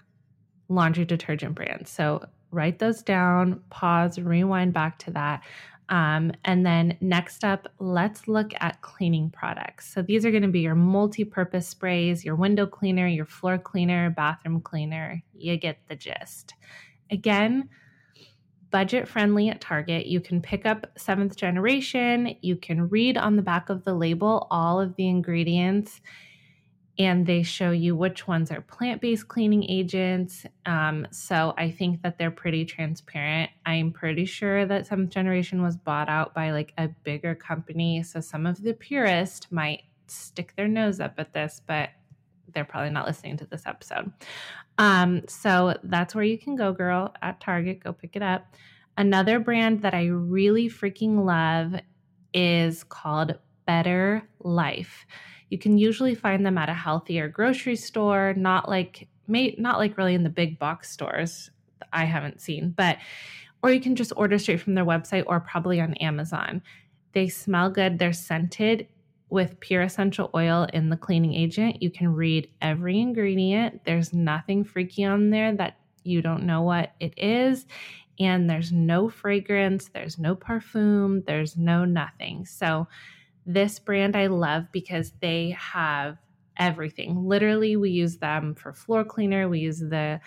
laundry 0.68 1.04
detergent 1.04 1.54
brand. 1.54 1.86
So 1.86 2.24
write 2.50 2.78
those 2.78 3.02
down, 3.02 3.60
pause, 3.70 4.18
rewind 4.18 4.72
back 4.72 4.98
to 5.00 5.10
that. 5.12 5.42
Um, 5.90 6.30
and 6.44 6.64
then 6.64 6.96
next 7.00 7.44
up, 7.44 7.66
let's 7.80 8.28
look 8.28 8.52
at 8.60 8.80
cleaning 8.80 9.28
products. 9.28 9.92
So 9.92 10.02
these 10.02 10.24
are 10.24 10.30
going 10.30 10.44
to 10.44 10.48
be 10.48 10.60
your 10.60 10.76
multi 10.76 11.24
purpose 11.24 11.68
sprays, 11.68 12.24
your 12.24 12.36
window 12.36 12.64
cleaner, 12.64 13.08
your 13.08 13.26
floor 13.26 13.58
cleaner, 13.58 14.08
bathroom 14.10 14.60
cleaner. 14.60 15.20
You 15.36 15.56
get 15.56 15.78
the 15.88 15.96
gist. 15.96 16.54
Again, 17.10 17.68
budget 18.70 19.08
friendly 19.08 19.48
at 19.48 19.60
Target. 19.60 20.06
You 20.06 20.20
can 20.20 20.40
pick 20.40 20.64
up 20.64 20.86
seventh 20.96 21.36
generation. 21.36 22.36
You 22.40 22.54
can 22.54 22.88
read 22.88 23.18
on 23.18 23.34
the 23.34 23.42
back 23.42 23.68
of 23.68 23.84
the 23.84 23.94
label 23.94 24.46
all 24.48 24.80
of 24.80 24.94
the 24.94 25.08
ingredients 25.08 26.00
and 26.98 27.26
they 27.26 27.42
show 27.42 27.70
you 27.70 27.96
which 27.96 28.26
ones 28.28 28.50
are 28.50 28.60
plant 28.60 29.00
based 29.00 29.28
cleaning 29.28 29.64
agents. 29.64 30.44
Um, 30.66 31.06
so 31.10 31.54
I 31.56 31.70
think 31.70 32.02
that 32.02 32.18
they're 32.18 32.30
pretty 32.30 32.64
transparent. 32.64 33.50
I'm 33.64 33.92
pretty 33.92 34.24
sure 34.24 34.66
that 34.66 34.86
seventh 34.86 35.10
generation 35.10 35.62
was 35.62 35.76
bought 35.76 36.08
out 36.08 36.34
by 36.34 36.50
like 36.50 36.72
a 36.76 36.88
bigger 36.88 37.34
company. 37.34 38.02
So 38.02 38.20
some 38.20 38.46
of 38.46 38.62
the 38.62 38.74
purists 38.74 39.50
might 39.50 39.82
stick 40.08 40.54
their 40.56 40.68
nose 40.68 41.00
up 41.00 41.14
at 41.18 41.32
this, 41.32 41.62
but 41.66 41.90
they're 42.52 42.64
probably 42.64 42.90
not 42.90 43.06
listening 43.06 43.36
to 43.38 43.46
this 43.46 43.62
episode. 43.66 44.12
Um, 44.78 45.22
so 45.28 45.76
that's 45.84 46.14
where 46.14 46.24
you 46.24 46.38
can 46.38 46.56
go, 46.56 46.72
girl, 46.72 47.14
at 47.22 47.40
Target. 47.40 47.82
Go 47.82 47.92
pick 47.92 48.16
it 48.16 48.22
up. 48.22 48.54
Another 48.96 49.38
brand 49.38 49.82
that 49.82 49.94
I 49.94 50.06
really 50.06 50.68
freaking 50.68 51.24
love 51.24 51.80
is 52.34 52.84
called 52.84 53.38
Better 53.66 54.22
Life. 54.40 55.06
You 55.50 55.58
can 55.58 55.76
usually 55.78 56.14
find 56.14 56.46
them 56.46 56.56
at 56.56 56.68
a 56.68 56.74
healthier 56.74 57.28
grocery 57.28 57.76
store, 57.76 58.34
not 58.36 58.68
like 58.68 59.08
not 59.28 59.78
like 59.78 59.96
really 59.96 60.14
in 60.14 60.24
the 60.24 60.30
big 60.30 60.58
box 60.58 60.90
stores 60.90 61.50
I 61.92 62.04
haven't 62.04 62.40
seen, 62.40 62.70
but 62.70 62.98
or 63.62 63.70
you 63.70 63.80
can 63.80 63.94
just 63.94 64.12
order 64.16 64.38
straight 64.38 64.60
from 64.60 64.74
their 64.74 64.84
website 64.84 65.24
or 65.26 65.40
probably 65.40 65.80
on 65.80 65.94
Amazon. 65.94 66.62
They 67.12 67.28
smell 67.28 67.70
good, 67.70 67.98
they're 67.98 68.12
scented 68.12 68.88
with 69.28 69.60
pure 69.60 69.82
essential 69.82 70.30
oil 70.34 70.66
in 70.72 70.88
the 70.90 70.96
cleaning 70.96 71.34
agent. 71.34 71.82
You 71.82 71.90
can 71.90 72.12
read 72.12 72.50
every 72.60 72.98
ingredient. 73.00 73.84
There's 73.84 74.12
nothing 74.12 74.64
freaky 74.64 75.04
on 75.04 75.30
there 75.30 75.54
that 75.54 75.78
you 76.02 76.22
don't 76.22 76.44
know 76.44 76.62
what 76.62 76.92
it 76.98 77.14
is. 77.16 77.66
And 78.18 78.50
there's 78.50 78.72
no 78.72 79.08
fragrance, 79.08 79.88
there's 79.94 80.18
no 80.18 80.34
perfume, 80.34 81.22
there's 81.26 81.56
no 81.56 81.84
nothing. 81.84 82.44
So 82.44 82.88
this 83.54 83.78
brand 83.78 84.16
I 84.16 84.26
love 84.26 84.66
because 84.72 85.12
they 85.20 85.56
have 85.58 86.18
everything. 86.56 87.26
Literally, 87.26 87.76
we 87.76 87.90
use 87.90 88.18
them 88.18 88.54
for 88.54 88.72
floor 88.72 89.04
cleaner, 89.04 89.48
we 89.48 89.60
use 89.60 89.80
the 89.80 90.20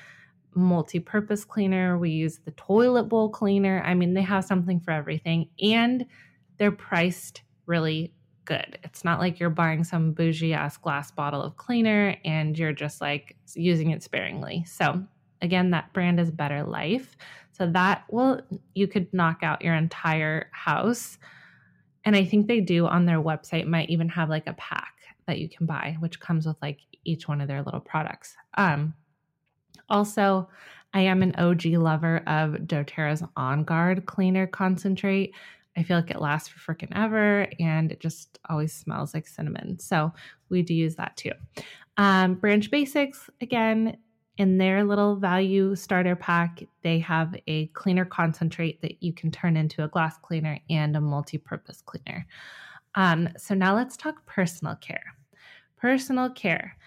multi 0.56 1.00
purpose 1.00 1.46
cleaner, 1.46 1.98
we 1.98 2.10
use 2.10 2.40
the 2.40 2.52
toilet 2.52 3.04
bowl 3.04 3.30
cleaner. 3.30 3.82
I 3.86 3.94
mean, 3.94 4.14
they 4.14 4.22
have 4.22 4.46
something 4.46 4.80
for 4.80 4.92
everything 4.92 5.50
and 5.62 6.06
they're 6.58 6.72
priced 6.72 7.44
really 7.66 8.14
good. 8.46 8.78
It's 8.84 9.06
not 9.06 9.20
like 9.20 9.40
you're 9.40 9.50
buying 9.50 9.84
some 9.84 10.12
bougie 10.12 10.54
ass 10.54 10.78
glass 10.78 11.12
bottle 11.12 11.42
of 11.42 11.56
cleaner 11.58 12.18
and 12.26 12.58
you're 12.58 12.74
just 12.74 13.00
like 13.00 13.38
using 13.56 13.92
it 13.92 14.04
sparingly. 14.04 14.66
So, 14.66 15.04
again, 15.42 15.72
that 15.72 15.94
brand 15.94 16.20
is 16.20 16.30
Better 16.30 16.64
Life. 16.64 17.16
So, 17.54 17.68
that 17.72 18.04
will, 18.10 18.42
you 18.74 18.88
could 18.88 19.14
knock 19.14 19.44
out 19.44 19.62
your 19.62 19.76
entire 19.76 20.50
house 20.52 21.18
and 22.06 22.16
I 22.16 22.26
think 22.26 22.48
they 22.48 22.60
do 22.60 22.86
on 22.86 23.06
their 23.06 23.22
website 23.22 23.66
might 23.66 23.90
even 23.90 24.10
have 24.10 24.30
like 24.30 24.48
a 24.48 24.54
pack 24.54 24.94
that 25.28 25.40
you 25.40 25.50
can 25.50 25.66
buy, 25.66 25.96
which 26.00 26.20
comes 26.20 26.46
with 26.46 26.58
like 26.62 26.80
each 27.06 27.28
one 27.28 27.42
of 27.42 27.48
their 27.48 27.64
little 27.64 27.80
products. 27.80 28.36
Um, 28.56 28.94
also, 29.90 30.50
I 30.94 31.02
am 31.02 31.24
an 31.24 31.36
OG 31.36 31.66
lover 31.66 32.18
of 32.28 32.54
doTERRA's 32.54 33.24
On 33.36 33.64
Guard 33.64 34.06
Cleaner 34.06 34.48
Concentrate. 34.48 35.34
I 35.76 35.84
feel 35.84 35.98
like 35.98 36.12
it 36.12 36.22
lasts 36.22 36.50
for 36.50 36.76
freaking 36.76 36.92
ever 36.96 37.48
and 37.60 37.92
it 37.92 38.00
just 38.00 38.38
always 38.50 38.74
smells 38.74 39.14
like 39.14 39.28
cinnamon. 39.28 39.80
So 39.80 40.14
we 40.50 40.62
do 40.62 40.74
use 40.74 40.96
that 40.96 41.18
too. 41.18 41.32
Um, 41.98 42.36
Branch 42.36 42.70
Basics, 42.70 43.30
again, 43.42 43.98
in 44.38 44.58
their 44.58 44.84
little 44.84 45.16
value 45.16 45.76
starter 45.76 46.16
pack, 46.16 46.64
they 46.82 47.00
have 47.00 47.36
a 47.48 47.68
cleaner 47.68 48.06
concentrate 48.06 48.82
that 48.82 49.02
you 49.04 49.14
can 49.14 49.32
turn 49.32 49.56
into 49.56 49.84
a 49.84 49.88
glass 49.88 50.18
cleaner 50.18 50.60
and 50.70 50.96
a 50.96 51.02
multi 51.02 51.38
purpose 51.38 51.82
cleaner. 51.82 52.26
Um, 52.96 53.30
so, 53.38 53.54
now 53.54 53.76
let's 53.76 53.98
talk 53.98 54.26
personal 54.26 54.76
care. 54.76 55.16
Personal 55.78 56.30
care. 56.30 56.78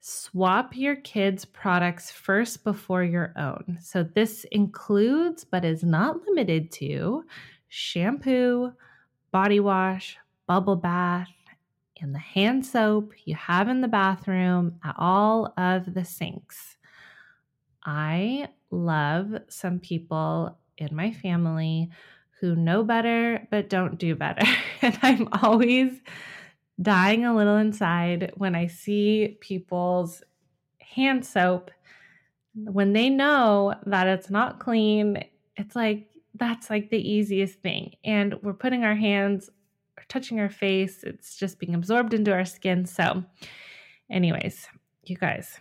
Swap 0.00 0.76
your 0.76 0.96
kids' 0.96 1.44
products 1.44 2.10
first 2.10 2.62
before 2.64 3.02
your 3.02 3.32
own. 3.36 3.78
So, 3.80 4.02
this 4.02 4.44
includes, 4.52 5.44
but 5.44 5.64
is 5.64 5.82
not 5.82 6.20
limited 6.26 6.70
to, 6.72 7.24
shampoo, 7.68 8.72
body 9.32 9.60
wash, 9.60 10.16
bubble 10.46 10.76
bath, 10.76 11.28
and 12.00 12.14
the 12.14 12.18
hand 12.18 12.64
soap 12.64 13.12
you 13.24 13.34
have 13.34 13.68
in 13.68 13.80
the 13.80 13.88
bathroom 13.88 14.76
at 14.84 14.94
all 14.98 15.52
of 15.56 15.94
the 15.94 16.04
sinks. 16.04 16.75
I 17.86 18.48
love 18.70 19.34
some 19.48 19.78
people 19.78 20.58
in 20.76 20.94
my 20.94 21.12
family 21.12 21.90
who 22.40 22.54
know 22.54 22.84
better 22.84 23.46
but 23.50 23.70
don't 23.70 23.98
do 23.98 24.14
better. 24.14 24.46
and 24.82 24.98
I'm 25.02 25.28
always 25.42 25.92
dying 26.82 27.24
a 27.24 27.34
little 27.34 27.56
inside 27.56 28.32
when 28.34 28.54
I 28.54 28.66
see 28.66 29.38
people's 29.40 30.22
hand 30.80 31.24
soap. 31.24 31.70
When 32.54 32.92
they 32.92 33.08
know 33.08 33.74
that 33.86 34.06
it's 34.08 34.28
not 34.28 34.60
clean, 34.60 35.24
it's 35.56 35.74
like 35.74 36.08
that's 36.34 36.68
like 36.68 36.90
the 36.90 37.10
easiest 37.10 37.60
thing. 37.60 37.94
And 38.04 38.34
we're 38.42 38.52
putting 38.52 38.84
our 38.84 38.94
hands 38.94 39.48
touching 40.08 40.40
our 40.40 40.48
face, 40.48 41.02
it's 41.02 41.36
just 41.36 41.58
being 41.58 41.74
absorbed 41.74 42.14
into 42.14 42.32
our 42.32 42.44
skin. 42.44 42.86
So, 42.86 43.24
anyways, 44.10 44.68
you 45.04 45.16
guys, 45.16 45.58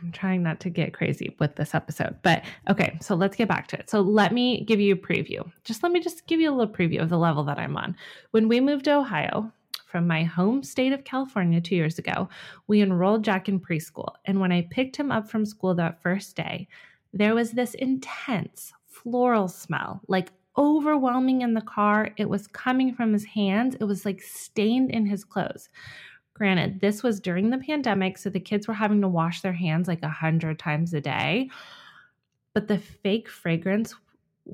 I'm 0.00 0.12
trying 0.12 0.42
not 0.42 0.60
to 0.60 0.70
get 0.70 0.94
crazy 0.94 1.34
with 1.38 1.56
this 1.56 1.74
episode, 1.74 2.16
but 2.22 2.44
okay, 2.70 2.98
so 3.00 3.14
let's 3.14 3.36
get 3.36 3.48
back 3.48 3.66
to 3.68 3.78
it. 3.78 3.90
So 3.90 4.00
let 4.00 4.32
me 4.32 4.64
give 4.64 4.80
you 4.80 4.94
a 4.94 4.98
preview. 4.98 5.50
Just 5.64 5.82
let 5.82 5.92
me 5.92 6.00
just 6.00 6.26
give 6.26 6.40
you 6.40 6.50
a 6.50 6.54
little 6.54 6.72
preview 6.72 7.02
of 7.02 7.08
the 7.08 7.18
level 7.18 7.44
that 7.44 7.58
I'm 7.58 7.76
on. 7.76 7.96
When 8.30 8.48
we 8.48 8.60
moved 8.60 8.84
to 8.84 8.96
Ohio 8.96 9.52
from 9.86 10.06
my 10.06 10.22
home 10.22 10.62
state 10.62 10.92
of 10.92 11.04
California 11.04 11.60
two 11.60 11.74
years 11.74 11.98
ago, 11.98 12.28
we 12.66 12.80
enrolled 12.82 13.24
Jack 13.24 13.48
in 13.48 13.58
preschool. 13.58 14.14
And 14.24 14.40
when 14.40 14.52
I 14.52 14.68
picked 14.70 14.96
him 14.96 15.10
up 15.10 15.28
from 15.28 15.44
school 15.44 15.74
that 15.74 16.00
first 16.02 16.36
day, 16.36 16.68
there 17.12 17.34
was 17.34 17.52
this 17.52 17.74
intense 17.74 18.72
floral 18.86 19.48
smell, 19.48 20.02
like 20.08 20.32
overwhelming 20.56 21.42
in 21.42 21.54
the 21.54 21.60
car. 21.60 22.10
It 22.16 22.28
was 22.28 22.46
coming 22.48 22.92
from 22.94 23.12
his 23.12 23.24
hands, 23.24 23.76
it 23.80 23.84
was 23.84 24.04
like 24.04 24.20
stained 24.20 24.90
in 24.90 25.06
his 25.06 25.24
clothes. 25.24 25.68
Granted, 26.38 26.80
this 26.80 27.02
was 27.02 27.18
during 27.18 27.50
the 27.50 27.58
pandemic, 27.58 28.16
so 28.16 28.30
the 28.30 28.38
kids 28.38 28.68
were 28.68 28.74
having 28.74 29.00
to 29.00 29.08
wash 29.08 29.40
their 29.40 29.52
hands 29.52 29.88
like 29.88 30.04
a 30.04 30.08
hundred 30.08 30.56
times 30.56 30.94
a 30.94 31.00
day. 31.00 31.50
But 32.54 32.68
the 32.68 32.78
fake 32.78 33.28
fragrance 33.28 33.92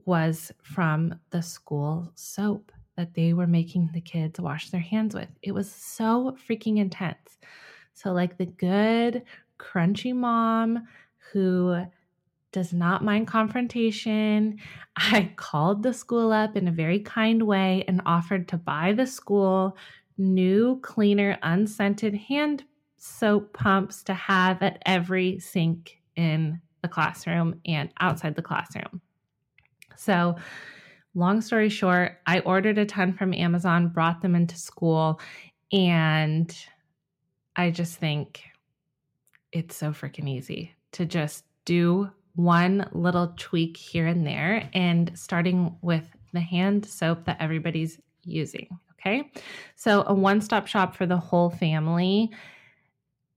was 0.07 0.51
from 0.63 1.21
the 1.29 1.43
school 1.43 2.11
soap 2.15 2.73
that 2.97 3.13
they 3.13 3.35
were 3.35 3.47
making 3.47 3.91
the 3.93 4.01
kids 4.01 4.41
wash 4.41 4.71
their 4.71 4.81
hands 4.81 5.15
with. 5.15 5.29
It 5.43 5.53
was 5.53 5.71
so 5.71 6.35
freaking 6.49 6.79
intense. 6.79 7.39
So, 7.93 8.15
like 8.15 8.39
the 8.39 8.47
good, 8.47 9.23
crunchy 9.59 10.15
mom 10.15 10.89
who 11.33 11.85
does 12.51 12.73
not 12.73 13.05
mind 13.05 13.27
confrontation. 13.27 14.59
I 14.97 15.33
called 15.37 15.83
the 15.83 15.93
school 15.93 16.33
up 16.33 16.57
in 16.57 16.67
a 16.67 16.73
very 16.73 17.01
kind 17.01 17.43
way 17.43 17.85
and 17.87 18.01
offered 18.07 18.49
to 18.49 18.57
buy 18.57 18.95
the 18.95 19.07
school 19.07 19.77
new, 20.17 20.81
cleaner, 20.81 21.39
unscented 21.43 22.15
hand 22.15 22.65
soap 22.97 23.53
pumps 23.53 24.03
to 24.05 24.15
have 24.15 24.63
at 24.63 24.83
every 24.87 25.39
sink 25.39 26.01
in 26.17 26.61
the 26.83 26.89
classroom 26.89 27.61
and 27.67 27.91
outside 28.01 28.35
the 28.35 28.43
classroom. 28.43 29.01
So, 29.97 30.37
long 31.15 31.41
story 31.41 31.69
short, 31.69 32.19
I 32.27 32.41
ordered 32.41 32.79
a 32.79 32.87
ton 32.87 33.13
from 33.13 33.35
Amazon, 33.35 33.89
brought 33.89 34.23
them 34.23 34.35
into 34.35 34.57
school, 34.57 35.21
and 35.73 36.57
I 37.57 37.71
just 37.71 37.97
think 37.97 38.43
it's 39.53 39.77
so 39.77 39.91
freaking 39.91 40.29
easy 40.29 40.75
to 40.93 41.07
just 41.07 41.45
do 41.65 42.11
one 42.35 42.89
little 42.93 43.33
tweak 43.37 43.77
here 43.77 44.07
and 44.07 44.27
there 44.27 44.69
and 44.75 45.17
starting 45.17 45.77
with 45.83 46.05
the 46.33 46.41
hand 46.41 46.85
soap 46.85 47.25
that 47.27 47.37
everybody's 47.41 48.01
using. 48.25 48.69
Okay. 49.07 49.31
So, 49.77 50.03
a 50.07 50.15
one 50.15 50.41
stop 50.41 50.67
shop 50.67 50.97
for 50.97 51.05
the 51.05 51.17
whole 51.17 51.51
family. 51.51 52.31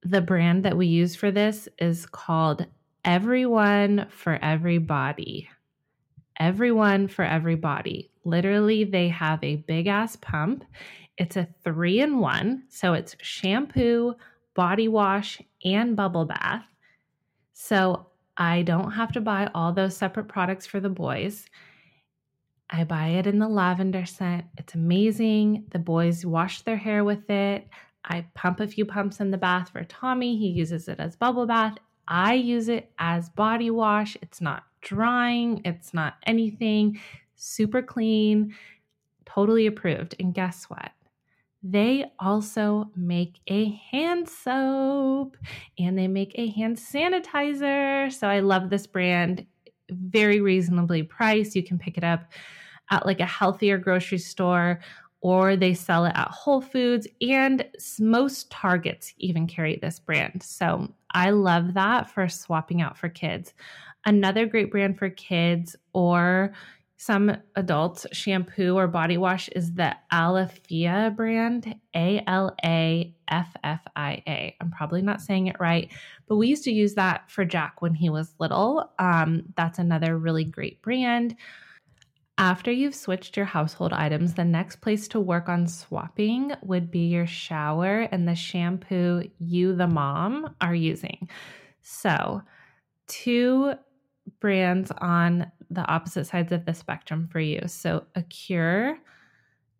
The 0.03 0.21
brand 0.21 0.63
that 0.63 0.77
we 0.77 0.87
use 0.87 1.15
for 1.15 1.29
this 1.29 1.67
is 1.77 2.05
called 2.05 2.65
Everyone 3.03 4.07
for 4.09 4.39
Everybody. 4.41 5.49
Everyone 6.39 7.09
for 7.09 7.25
Everybody. 7.25 8.11
Literally, 8.23 8.85
they 8.85 9.09
have 9.09 9.43
a 9.43 9.57
big 9.57 9.87
ass 9.87 10.15
pump. 10.15 10.63
It's 11.17 11.35
a 11.35 11.49
three 11.65 11.99
in 11.99 12.19
one. 12.19 12.63
So, 12.69 12.93
it's 12.93 13.17
shampoo, 13.21 14.15
body 14.53 14.87
wash, 14.87 15.41
and 15.65 15.97
bubble 15.97 16.25
bath. 16.25 16.65
So, 17.51 18.07
I 18.37 18.61
don't 18.61 18.91
have 18.91 19.11
to 19.13 19.21
buy 19.21 19.49
all 19.53 19.73
those 19.73 19.97
separate 19.97 20.29
products 20.29 20.65
for 20.65 20.79
the 20.79 20.89
boys. 20.89 21.49
I 22.69 22.83
buy 22.83 23.09
it 23.09 23.27
in 23.27 23.39
the 23.39 23.47
lavender 23.47 24.05
scent. 24.05 24.45
It's 24.57 24.75
amazing. 24.75 25.65
The 25.71 25.79
boys 25.79 26.25
wash 26.25 26.61
their 26.61 26.77
hair 26.77 27.03
with 27.03 27.29
it. 27.29 27.67
I 28.03 28.25
pump 28.33 28.59
a 28.59 28.67
few 28.67 28.85
pumps 28.85 29.19
in 29.19 29.31
the 29.31 29.37
bath 29.37 29.69
for 29.69 29.83
Tommy. 29.83 30.37
He 30.37 30.47
uses 30.47 30.87
it 30.87 30.99
as 30.99 31.15
bubble 31.15 31.45
bath. 31.45 31.77
I 32.07 32.33
use 32.35 32.69
it 32.69 32.91
as 32.99 33.29
body 33.29 33.69
wash. 33.69 34.17
It's 34.21 34.41
not 34.41 34.63
drying, 34.81 35.61
it's 35.65 35.93
not 35.93 36.15
anything. 36.25 36.99
Super 37.35 37.81
clean, 37.81 38.55
totally 39.25 39.67
approved. 39.67 40.15
And 40.19 40.33
guess 40.33 40.65
what? 40.65 40.91
They 41.63 42.05
also 42.19 42.91
make 42.95 43.39
a 43.47 43.71
hand 43.91 44.29
soap 44.29 45.35
and 45.77 45.97
they 45.97 46.07
make 46.07 46.31
a 46.35 46.49
hand 46.51 46.77
sanitizer. 46.77 48.11
So 48.11 48.27
I 48.27 48.39
love 48.39 48.69
this 48.69 48.87
brand. 48.87 49.45
Very 49.89 50.41
reasonably 50.41 51.03
priced. 51.03 51.55
You 51.55 51.63
can 51.63 51.77
pick 51.77 51.97
it 51.97 52.03
up 52.03 52.31
at 52.91 53.05
like 53.05 53.19
a 53.19 53.25
healthier 53.25 53.77
grocery 53.77 54.17
store 54.17 54.79
or 55.21 55.55
they 55.55 55.73
sell 55.73 56.05
it 56.05 56.13
at 56.15 56.29
Whole 56.29 56.61
Foods 56.61 57.07
and 57.21 57.65
most 57.99 58.49
Targets 58.51 59.13
even 59.17 59.47
carry 59.47 59.77
this 59.77 59.99
brand. 59.99 60.43
So 60.43 60.93
I 61.11 61.31
love 61.31 61.73
that 61.73 62.09
for 62.09 62.29
swapping 62.29 62.81
out 62.81 62.97
for 62.97 63.09
kids. 63.09 63.53
Another 64.05 64.45
great 64.45 64.71
brand 64.71 64.97
for 64.97 65.09
kids 65.09 65.75
or 65.93 66.53
some 66.97 67.37
adults 67.55 68.07
shampoo 68.11 68.75
or 68.75 68.87
body 68.87 69.17
wash 69.17 69.49
is 69.49 69.73
the 69.75 69.95
Alaffia 70.11 71.15
brand, 71.15 71.75
A 71.95 72.23
L 72.25 72.55
A 72.65 73.15
F 73.27 73.55
F 73.63 73.81
I 73.95 74.23
A. 74.27 74.55
I'm 74.59 74.71
probably 74.71 75.03
not 75.03 75.21
saying 75.21 75.45
it 75.45 75.59
right, 75.59 75.91
but 76.27 76.37
we 76.37 76.47
used 76.47 76.63
to 76.63 76.71
use 76.71 76.95
that 76.95 77.29
for 77.29 77.45
Jack 77.45 77.83
when 77.83 77.93
he 77.93 78.09
was 78.09 78.33
little. 78.39 78.91
Um, 78.97 79.43
that's 79.55 79.77
another 79.77 80.17
really 80.17 80.43
great 80.43 80.81
brand. 80.81 81.35
After 82.39 82.71
you've 82.71 82.95
switched 82.95 83.37
your 83.37 83.45
household 83.45 83.93
items, 83.93 84.33
the 84.33 84.43
next 84.43 84.81
place 84.81 85.07
to 85.09 85.19
work 85.19 85.49
on 85.49 85.67
swapping 85.67 86.53
would 86.63 86.89
be 86.89 87.07
your 87.07 87.27
shower 87.27 88.01
and 88.11 88.27
the 88.27 88.35
shampoo 88.35 89.23
you, 89.39 89.75
the 89.75 89.87
mom, 89.87 90.55
are 90.61 90.75
using. 90.75 91.29
So, 91.81 92.41
two 93.07 93.73
brands 94.39 94.91
on 94.99 95.51
the 95.69 95.81
opposite 95.81 96.25
sides 96.25 96.51
of 96.51 96.65
the 96.65 96.73
spectrum 96.73 97.27
for 97.31 97.39
you. 97.39 97.61
So, 97.67 98.05
Acure, 98.15 98.97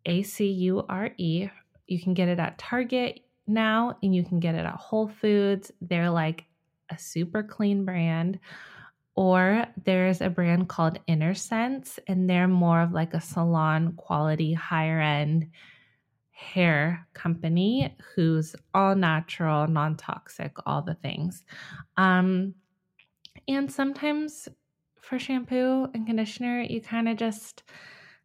A 0.06 0.22
C 0.22 0.50
U 0.50 0.84
R 0.88 1.10
E, 1.16 1.48
you 1.86 2.00
can 2.00 2.14
get 2.14 2.28
it 2.28 2.38
at 2.38 2.58
Target 2.58 3.20
now 3.46 3.96
and 4.02 4.14
you 4.14 4.24
can 4.24 4.40
get 4.40 4.54
it 4.54 4.66
at 4.66 4.74
Whole 4.74 5.08
Foods. 5.08 5.72
They're 5.80 6.10
like 6.10 6.44
a 6.90 6.98
super 6.98 7.42
clean 7.42 7.84
brand. 7.84 8.38
Or 9.14 9.66
there's 9.84 10.20
a 10.20 10.30
brand 10.30 10.68
called 10.68 11.00
Innersense, 11.08 11.98
and 12.06 12.30
they're 12.30 12.46
more 12.46 12.80
of 12.80 12.92
like 12.92 13.14
a 13.14 13.20
salon 13.20 13.94
quality, 13.96 14.52
higher 14.52 15.00
end 15.00 15.48
hair 16.30 17.04
company 17.14 17.96
who's 18.14 18.54
all 18.72 18.94
natural, 18.94 19.66
non 19.66 19.96
toxic, 19.96 20.54
all 20.66 20.82
the 20.82 20.94
things. 20.94 21.44
Um, 21.96 22.54
and 23.48 23.72
sometimes 23.72 24.48
for 25.08 25.18
shampoo 25.18 25.88
and 25.94 26.06
conditioner, 26.06 26.60
you 26.60 26.80
kind 26.80 27.08
of 27.08 27.16
just 27.16 27.62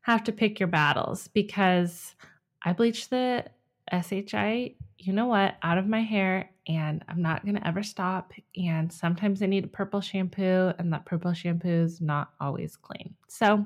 have 0.01 0.23
to 0.25 0.33
pick 0.33 0.59
your 0.59 0.67
battles 0.67 1.29
because 1.29 2.15
I 2.61 2.73
bleach 2.73 3.09
the 3.09 3.45
SHI, 3.91 4.75
you 4.97 5.13
know 5.13 5.27
what, 5.27 5.55
out 5.63 5.77
of 5.77 5.87
my 5.87 6.01
hair 6.01 6.49
and 6.67 7.03
I'm 7.07 7.21
not 7.21 7.43
going 7.45 7.55
to 7.55 7.67
ever 7.67 7.83
stop. 7.83 8.33
And 8.55 8.91
sometimes 8.91 9.41
I 9.41 9.45
need 9.45 9.65
a 9.65 9.67
purple 9.67 10.01
shampoo, 10.01 10.73
and 10.77 10.93
that 10.93 11.05
purple 11.05 11.33
shampoo 11.33 11.67
is 11.67 11.99
not 11.99 12.31
always 12.39 12.77
clean. 12.77 13.15
So 13.27 13.65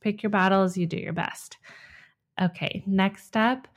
pick 0.00 0.22
your 0.22 0.30
battles, 0.30 0.76
you 0.76 0.86
do 0.86 0.98
your 0.98 1.14
best. 1.14 1.56
Okay, 2.40 2.82
next 2.86 3.36
up, 3.36 3.68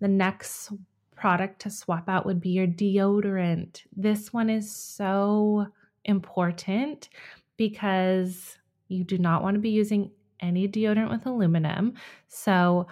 the 0.00 0.08
next 0.08 0.72
product 1.16 1.60
to 1.62 1.70
swap 1.70 2.08
out 2.08 2.24
would 2.24 2.40
be 2.40 2.50
your 2.50 2.66
deodorant. 2.66 3.82
This 3.94 4.32
one 4.32 4.48
is 4.48 4.74
so 4.74 5.66
important 6.04 7.10
because 7.58 8.56
you 8.88 9.04
do 9.04 9.18
not 9.18 9.42
want 9.42 9.56
to 9.56 9.60
be 9.60 9.68
using 9.68 10.10
any 10.40 10.66
deodorant 10.66 11.10
with 11.10 11.26
aluminum. 11.26 11.92
So 12.28 12.86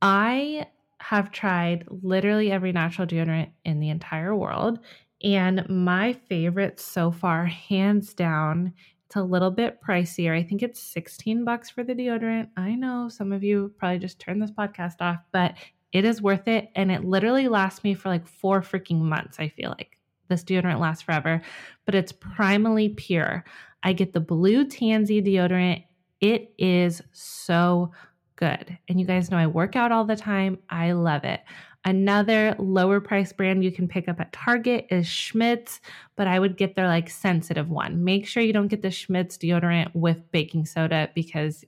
I 0.00 0.66
have 0.98 1.30
tried 1.30 1.84
literally 1.90 2.50
every 2.50 2.72
natural 2.72 3.06
deodorant 3.06 3.50
in 3.64 3.80
the 3.80 3.90
entire 3.90 4.34
world. 4.34 4.78
And 5.22 5.68
my 5.68 6.14
favorite 6.14 6.80
so 6.80 7.10
far, 7.10 7.44
hands 7.68 8.14
down, 8.14 8.72
it's 9.06 9.16
a 9.16 9.22
little 9.22 9.50
bit 9.50 9.80
pricier. 9.86 10.36
I 10.36 10.42
think 10.42 10.62
it's 10.62 10.80
16 10.80 11.44
bucks 11.44 11.68
for 11.68 11.84
the 11.84 11.94
deodorant. 11.94 12.48
I 12.56 12.74
know 12.74 13.08
some 13.10 13.32
of 13.32 13.44
you 13.44 13.72
probably 13.76 13.98
just 13.98 14.18
turned 14.18 14.40
this 14.40 14.50
podcast 14.50 15.00
off, 15.00 15.18
but 15.30 15.54
it 15.92 16.04
is 16.04 16.22
worth 16.22 16.48
it. 16.48 16.70
And 16.74 16.90
it 16.90 17.04
literally 17.04 17.48
lasts 17.48 17.84
me 17.84 17.94
for 17.94 18.08
like 18.08 18.26
four 18.26 18.62
freaking 18.62 19.00
months, 19.00 19.38
I 19.38 19.48
feel 19.48 19.70
like. 19.70 19.98
This 20.28 20.42
deodorant 20.42 20.80
lasts 20.80 21.02
forever, 21.02 21.42
but 21.84 21.94
it's 21.94 22.12
Primally 22.12 22.96
Pure. 22.96 23.44
I 23.84 23.92
get 23.92 24.12
the 24.12 24.20
blue 24.20 24.64
tansy 24.64 25.22
deodorant. 25.22 25.84
It 26.20 26.54
is 26.58 27.02
so 27.12 27.92
good. 28.36 28.78
And 28.88 28.98
you 28.98 29.06
guys 29.06 29.30
know 29.30 29.36
I 29.36 29.46
work 29.46 29.76
out 29.76 29.92
all 29.92 30.04
the 30.04 30.16
time. 30.16 30.58
I 30.70 30.92
love 30.92 31.24
it. 31.24 31.42
Another 31.84 32.56
lower 32.58 32.98
price 32.98 33.32
brand 33.32 33.62
you 33.62 33.70
can 33.70 33.86
pick 33.86 34.08
up 34.08 34.18
at 34.18 34.32
Target 34.32 34.86
is 34.90 35.06
Schmidt's, 35.06 35.82
but 36.16 36.26
I 36.26 36.38
would 36.38 36.56
get 36.56 36.74
their 36.74 36.88
like 36.88 37.10
sensitive 37.10 37.68
one. 37.68 38.02
Make 38.02 38.26
sure 38.26 38.42
you 38.42 38.54
don't 38.54 38.68
get 38.68 38.80
the 38.80 38.90
Schmidt's 38.90 39.36
deodorant 39.36 39.94
with 39.94 40.30
baking 40.32 40.64
soda 40.64 41.10
because 41.14 41.62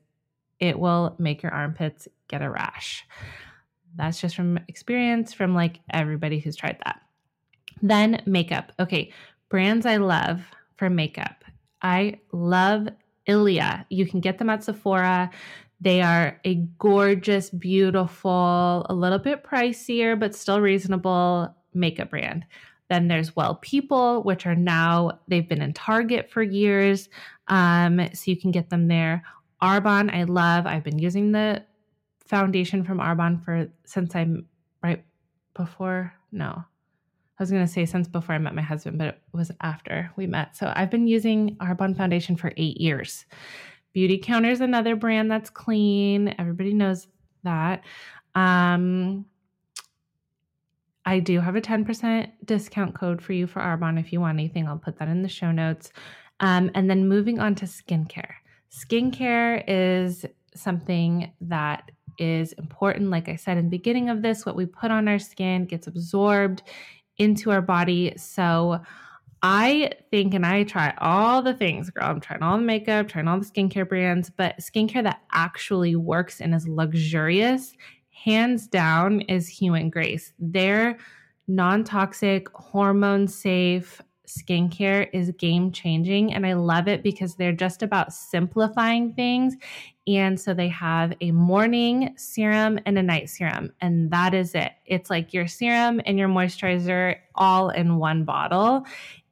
it 0.59 0.79
will 0.79 1.14
make 1.18 1.42
your 1.42 1.52
armpits 1.52 2.09
get 2.29 2.40
a 2.40 2.48
rash. 2.48 3.05
That's 3.94 4.18
just 4.18 4.37
from 4.37 4.59
experience 4.68 5.35
from 5.35 5.55
like 5.55 5.81
everybody 5.90 6.38
who's 6.38 6.57
tried 6.57 6.79
that. 6.87 7.02
Then 7.83 8.22
makeup. 8.24 8.72
Okay, 8.81 9.12
brands 9.50 9.85
I 9.85 9.98
love 9.98 10.40
for 10.76 10.88
makeup. 10.88 11.44
I 11.87 12.18
love 12.33 12.88
Ilia. 13.27 13.87
You 13.90 14.07
can 14.07 14.18
get 14.18 14.38
them 14.38 14.51
at 14.51 14.64
Sephora. 14.64 15.31
They 15.81 16.03
are 16.03 16.40
a 16.44 16.57
gorgeous, 16.81 17.49
beautiful, 17.49 18.85
a 18.90 18.92
little 18.92 19.20
bit 19.20 19.44
pricier, 19.44 20.18
but 20.18 20.35
still 20.35 20.61
reasonable 20.61 21.55
makeup 21.75 22.11
brand. 22.11 22.44
Then 22.90 23.07
there's 23.07 23.37
Well 23.37 23.55
People, 23.62 24.25
which 24.25 24.46
are 24.46 24.57
now, 24.57 25.20
they've 25.29 25.49
been 25.49 25.62
in 25.62 25.75
Target 25.75 26.29
for 26.29 26.42
years. 26.42 27.09
Um, 27.46 28.01
so 28.14 28.33
you 28.33 28.37
can 28.37 28.51
get 28.51 28.68
them 28.68 28.88
there. 28.88 29.22
Arbonne, 29.62 30.12
I 30.12 30.25
love. 30.25 30.66
I've 30.66 30.83
been 30.83 30.99
using 30.99 31.31
the 31.31 31.62
foundation 32.27 32.83
from 32.83 32.99
Arbonne 32.99 33.44
for 33.44 33.68
since 33.85 34.16
I'm 34.16 34.46
right 34.83 35.05
before, 35.55 36.12
no, 36.33 36.64
I 37.38 37.42
was 37.42 37.51
going 37.51 37.66
to 37.66 37.72
say 37.72 37.85
since 37.85 38.09
before 38.09 38.35
I 38.35 38.38
met 38.38 38.55
my 38.55 38.62
husband, 38.62 38.99
but 38.99 39.09
it 39.09 39.20
was 39.33 39.51
after 39.61 40.11
we 40.16 40.27
met. 40.27 40.57
So 40.57 40.72
I've 40.75 40.90
been 40.90 41.07
using 41.07 41.57
Arbonne 41.57 41.96
foundation 41.96 42.37
for 42.37 42.53
eight 42.57 42.81
years. 42.81 43.27
Beautycounter 43.94 44.51
is 44.51 44.61
another 44.61 44.96
brand 44.96 45.31
that's 45.31 45.51
clean. 45.51 46.35
Everybody 46.38 46.72
knows 46.72 47.07
that. 47.42 47.83
Um, 48.35 49.27
I 51.05 51.20
do 51.20 51.40
have 51.40 51.57
a 51.57 51.61
10% 51.61 52.31
discount 52.44 52.94
code 52.94 53.22
for 53.22 53.33
you 53.33 53.46
for 53.46 53.61
Arbonne 53.61 54.01
if 54.01 54.12
you 54.12 54.20
want 54.20 54.38
anything. 54.38 54.66
I'll 54.66 54.79
put 54.79 54.99
that 54.99 55.09
in 55.09 55.22
the 55.22 55.29
show 55.29 55.53
notes. 55.53 55.92
Um, 56.40 56.70
and 56.75 56.90
then 56.90 57.09
moving 57.09 57.38
on 57.38 57.55
to 57.57 57.66
skincare. 57.66 58.33
Skincare 58.70 59.62
is 59.68 60.27
something 60.55 61.33
that 61.42 61.90
is 62.18 62.53
important. 62.55 63.11
Like 63.11 63.29
I 63.29 63.37
said 63.37 63.57
in 63.57 63.66
the 63.66 63.70
beginning 63.70 64.11
of 64.11 64.22
this, 64.22 64.44
what 64.44 64.57
we 64.57 64.66
put 64.66 64.90
on 64.90 65.07
our 65.07 65.18
skin 65.18 65.64
gets 65.66 65.87
absorbed 65.87 66.62
into 67.18 67.50
our 67.50 67.62
body. 67.62 68.14
So 68.16 68.81
I 69.42 69.92
think, 70.11 70.35
and 70.35 70.46
I 70.46 70.64
try 70.64 70.94
all 70.98 71.42
the 71.42 71.55
things, 71.55 71.90
girl. 71.90 72.05
I'm 72.05 72.20
trying 72.20 72.42
all 72.42 72.59
the 72.59 72.64
makeup, 72.64 73.09
trying 73.09 73.29
all 73.29 73.38
the 73.38 73.46
skincare 73.46 73.88
brands, 73.88 74.31
but 74.31 74.59
skincare 74.59 75.02
that 75.02 75.22
actually 75.33 75.94
works 75.94 76.40
and 76.40 76.55
is 76.55 76.66
luxurious, 76.66 77.74
hands 78.11 78.66
down, 78.66 79.20
is 79.22 79.48
Hugh 79.48 79.74
and 79.74 79.92
Grace. 79.92 80.33
They're 80.38 80.98
non 81.48 81.85
toxic, 81.85 82.48
hormone 82.55 83.29
safe 83.29 84.00
skincare 84.27 85.09
is 85.12 85.31
game 85.33 85.73
changing. 85.73 86.35
And 86.35 86.47
I 86.47 86.55
love 86.55 86.89
it 86.89 87.03
because 87.03 87.35
they're 87.35 87.53
just 87.53 87.83
about 87.83 88.12
simplifying 88.12 89.12
things. 89.15 89.57
And 90.07 90.39
so 90.39 90.55
they 90.55 90.69
have 90.69 91.12
a 91.21 91.33
morning 91.33 92.15
serum 92.17 92.79
and 92.87 92.97
a 92.97 93.03
night 93.03 93.29
serum, 93.29 93.73
and 93.81 94.11
that 94.12 94.35
is 94.35 94.55
it. 94.55 94.73
It's 94.87 95.11
like 95.11 95.35
your 95.35 95.49
serum 95.49 96.01
and 96.07 96.19
your 96.19 96.29
moisturizer 96.29 97.17
all 97.35 97.71
in 97.71 97.97
one 97.97 98.25
bottle. 98.25 98.85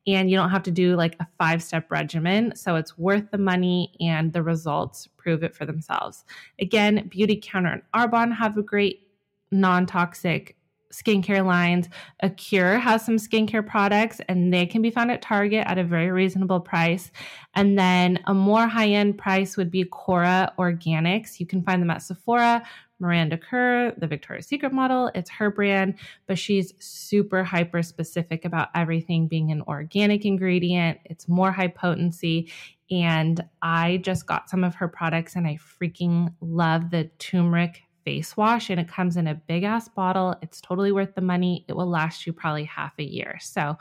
And 0.07 0.30
you 0.30 0.37
don't 0.37 0.50
have 0.50 0.64
to 0.64 0.70
do 0.70 0.96
like 0.96 1.16
a 1.20 1.26
five 1.38 1.62
step 1.62 1.90
regimen. 1.90 2.54
So 2.57 2.76
it's 2.76 2.98
worth 2.98 3.30
the 3.30 3.38
money, 3.38 3.94
and 4.00 4.33
the 4.33 4.42
results 4.42 5.09
prove 5.16 5.42
it 5.42 5.54
for 5.54 5.64
themselves. 5.64 6.24
Again, 6.61 7.09
Beautycounter 7.09 7.72
and 7.72 7.83
Arbonne 7.94 8.35
have 8.35 8.59
a 8.59 8.62
great 8.62 9.09
non 9.50 9.87
toxic 9.87 10.57
skincare 10.94 11.44
lines. 11.44 11.88
Acure 12.20 12.78
has 12.78 13.04
some 13.04 13.16
skincare 13.16 13.66
products 13.66 14.20
and 14.28 14.52
they 14.52 14.66
can 14.66 14.83
be 14.83 14.90
found 14.90 15.11
at 15.11 15.22
Target 15.22 15.64
at 15.66 15.78
a 15.78 15.85
very 15.85 16.11
reasonable 16.11 16.61
price. 16.61 17.11
And 17.54 17.78
then 17.78 18.20
a 18.26 18.35
more 18.35 18.66
high 18.66 18.88
end 18.88 19.18
price 19.18 19.57
would 19.57 19.70
be 19.70 19.85
Kora 19.85 20.52
Organics. 20.59 21.40
You 21.40 21.46
can 21.46 21.62
find 21.62 21.83
them 21.83 21.90
at 21.90 22.02
Sephora. 22.02 22.62
Miranda 23.00 23.37
Kerr, 23.37 23.92
the 23.98 24.07
Victoria's 24.07 24.46
Secret 24.46 24.72
model, 24.72 25.11
it's 25.16 25.28
her 25.28 25.50
brand, 25.50 25.94
but 26.26 26.38
she's 26.38 26.72
super 26.78 27.42
hyper 27.42 27.83
specific 27.83 28.44
about 28.44 28.68
everything 28.74 29.26
being 29.26 29.50
an 29.50 29.62
organic 29.62 30.24
ingredient. 30.24 30.98
It's 31.04 31.28
more 31.28 31.50
high 31.50 31.68
potency. 31.68 32.52
And 32.90 33.42
I 33.62 33.98
just 33.98 34.26
got 34.26 34.48
some 34.48 34.62
of 34.62 34.76
her 34.76 34.88
products 34.88 35.35
and 35.37 35.46
I 35.46 35.59
freaking 35.59 36.33
love 36.40 36.90
the 36.90 37.11
turmeric 37.18 37.83
face 38.04 38.36
wash 38.36 38.70
and 38.70 38.80
it 38.80 38.88
comes 38.88 39.16
in 39.16 39.26
a 39.26 39.34
big 39.34 39.62
ass 39.62 39.88
bottle. 39.88 40.36
It's 40.42 40.60
totally 40.60 40.92
worth 40.92 41.14
the 41.14 41.20
money. 41.20 41.64
It 41.68 41.76
will 41.76 41.88
last 41.88 42.26
you 42.26 42.32
probably 42.32 42.64
half 42.64 42.92
a 42.98 43.04
year. 43.04 43.38
So 43.40 43.76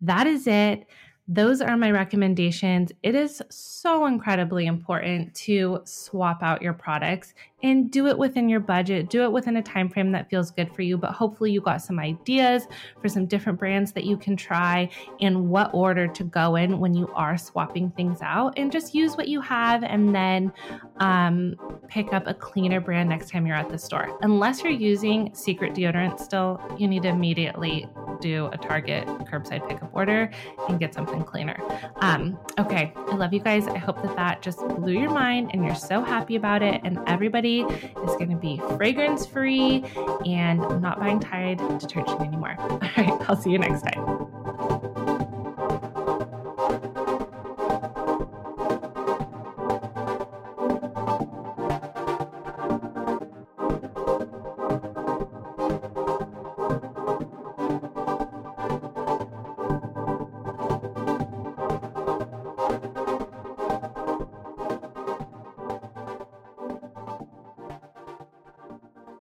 that 0.00 0.26
is 0.26 0.46
it 0.46 0.86
those 1.30 1.60
are 1.60 1.76
my 1.76 1.90
recommendations. 1.90 2.90
It 3.02 3.14
is 3.14 3.42
so 3.50 4.06
incredibly 4.06 4.64
important 4.64 5.34
to 5.34 5.82
swap 5.84 6.42
out 6.42 6.62
your 6.62 6.72
products 6.72 7.34
and 7.62 7.90
do 7.90 8.06
it 8.06 8.16
within 8.16 8.48
your 8.48 8.60
budget. 8.60 9.10
Do 9.10 9.24
it 9.24 9.32
within 9.32 9.56
a 9.56 9.62
time 9.62 9.90
frame 9.90 10.12
that 10.12 10.30
feels 10.30 10.50
good 10.50 10.72
for 10.74 10.82
you, 10.82 10.96
but 10.96 11.10
hopefully 11.10 11.50
you 11.50 11.60
got 11.60 11.82
some 11.82 11.98
ideas 11.98 12.66
for 13.02 13.08
some 13.08 13.26
different 13.26 13.58
brands 13.58 13.92
that 13.92 14.04
you 14.04 14.16
can 14.16 14.36
try 14.36 14.88
and 15.20 15.50
what 15.50 15.70
order 15.74 16.06
to 16.06 16.24
go 16.24 16.56
in 16.56 16.78
when 16.78 16.94
you 16.94 17.10
are 17.14 17.36
swapping 17.36 17.90
things 17.90 18.20
out 18.22 18.54
and 18.56 18.72
just 18.72 18.94
use 18.94 19.16
what 19.16 19.28
you 19.28 19.40
have 19.40 19.82
and 19.82 20.14
then 20.14 20.52
um, 20.98 21.56
pick 21.88 22.12
up 22.12 22.26
a 22.26 22.34
cleaner 22.34 22.80
brand 22.80 23.08
next 23.08 23.30
time 23.30 23.46
you're 23.46 23.56
at 23.56 23.68
the 23.68 23.78
store. 23.78 24.16
Unless 24.22 24.62
you're 24.62 24.72
using 24.72 25.34
secret 25.34 25.74
deodorant 25.74 26.20
still, 26.20 26.60
you 26.78 26.86
need 26.86 27.02
to 27.02 27.08
immediately 27.08 27.86
do 28.20 28.46
a 28.52 28.56
Target 28.56 29.06
curbside 29.06 29.68
pickup 29.68 29.90
order 29.92 30.30
and 30.68 30.78
get 30.78 30.94
something 30.94 31.17
cleaner. 31.24 31.58
Um, 31.96 32.38
okay, 32.58 32.92
I 32.96 33.14
love 33.14 33.32
you 33.32 33.40
guys. 33.40 33.66
I 33.66 33.78
hope 33.78 34.02
that 34.02 34.16
that 34.16 34.42
just 34.42 34.58
blew 34.58 34.92
your 34.92 35.10
mind 35.10 35.50
and 35.52 35.64
you're 35.64 35.74
so 35.74 36.02
happy 36.02 36.36
about 36.36 36.62
it. 36.62 36.80
And 36.84 36.98
everybody 37.06 37.60
is 37.60 38.12
going 38.16 38.30
to 38.30 38.36
be 38.36 38.60
fragrance 38.76 39.26
free 39.26 39.84
and 40.26 40.58
not 40.80 40.98
buying 40.98 41.20
Tide 41.20 41.58
detergent 41.78 42.20
anymore. 42.20 42.56
All 42.58 42.78
right, 42.78 43.28
I'll 43.28 43.36
see 43.36 43.50
you 43.50 43.58
next 43.58 43.82
time. 43.82 44.27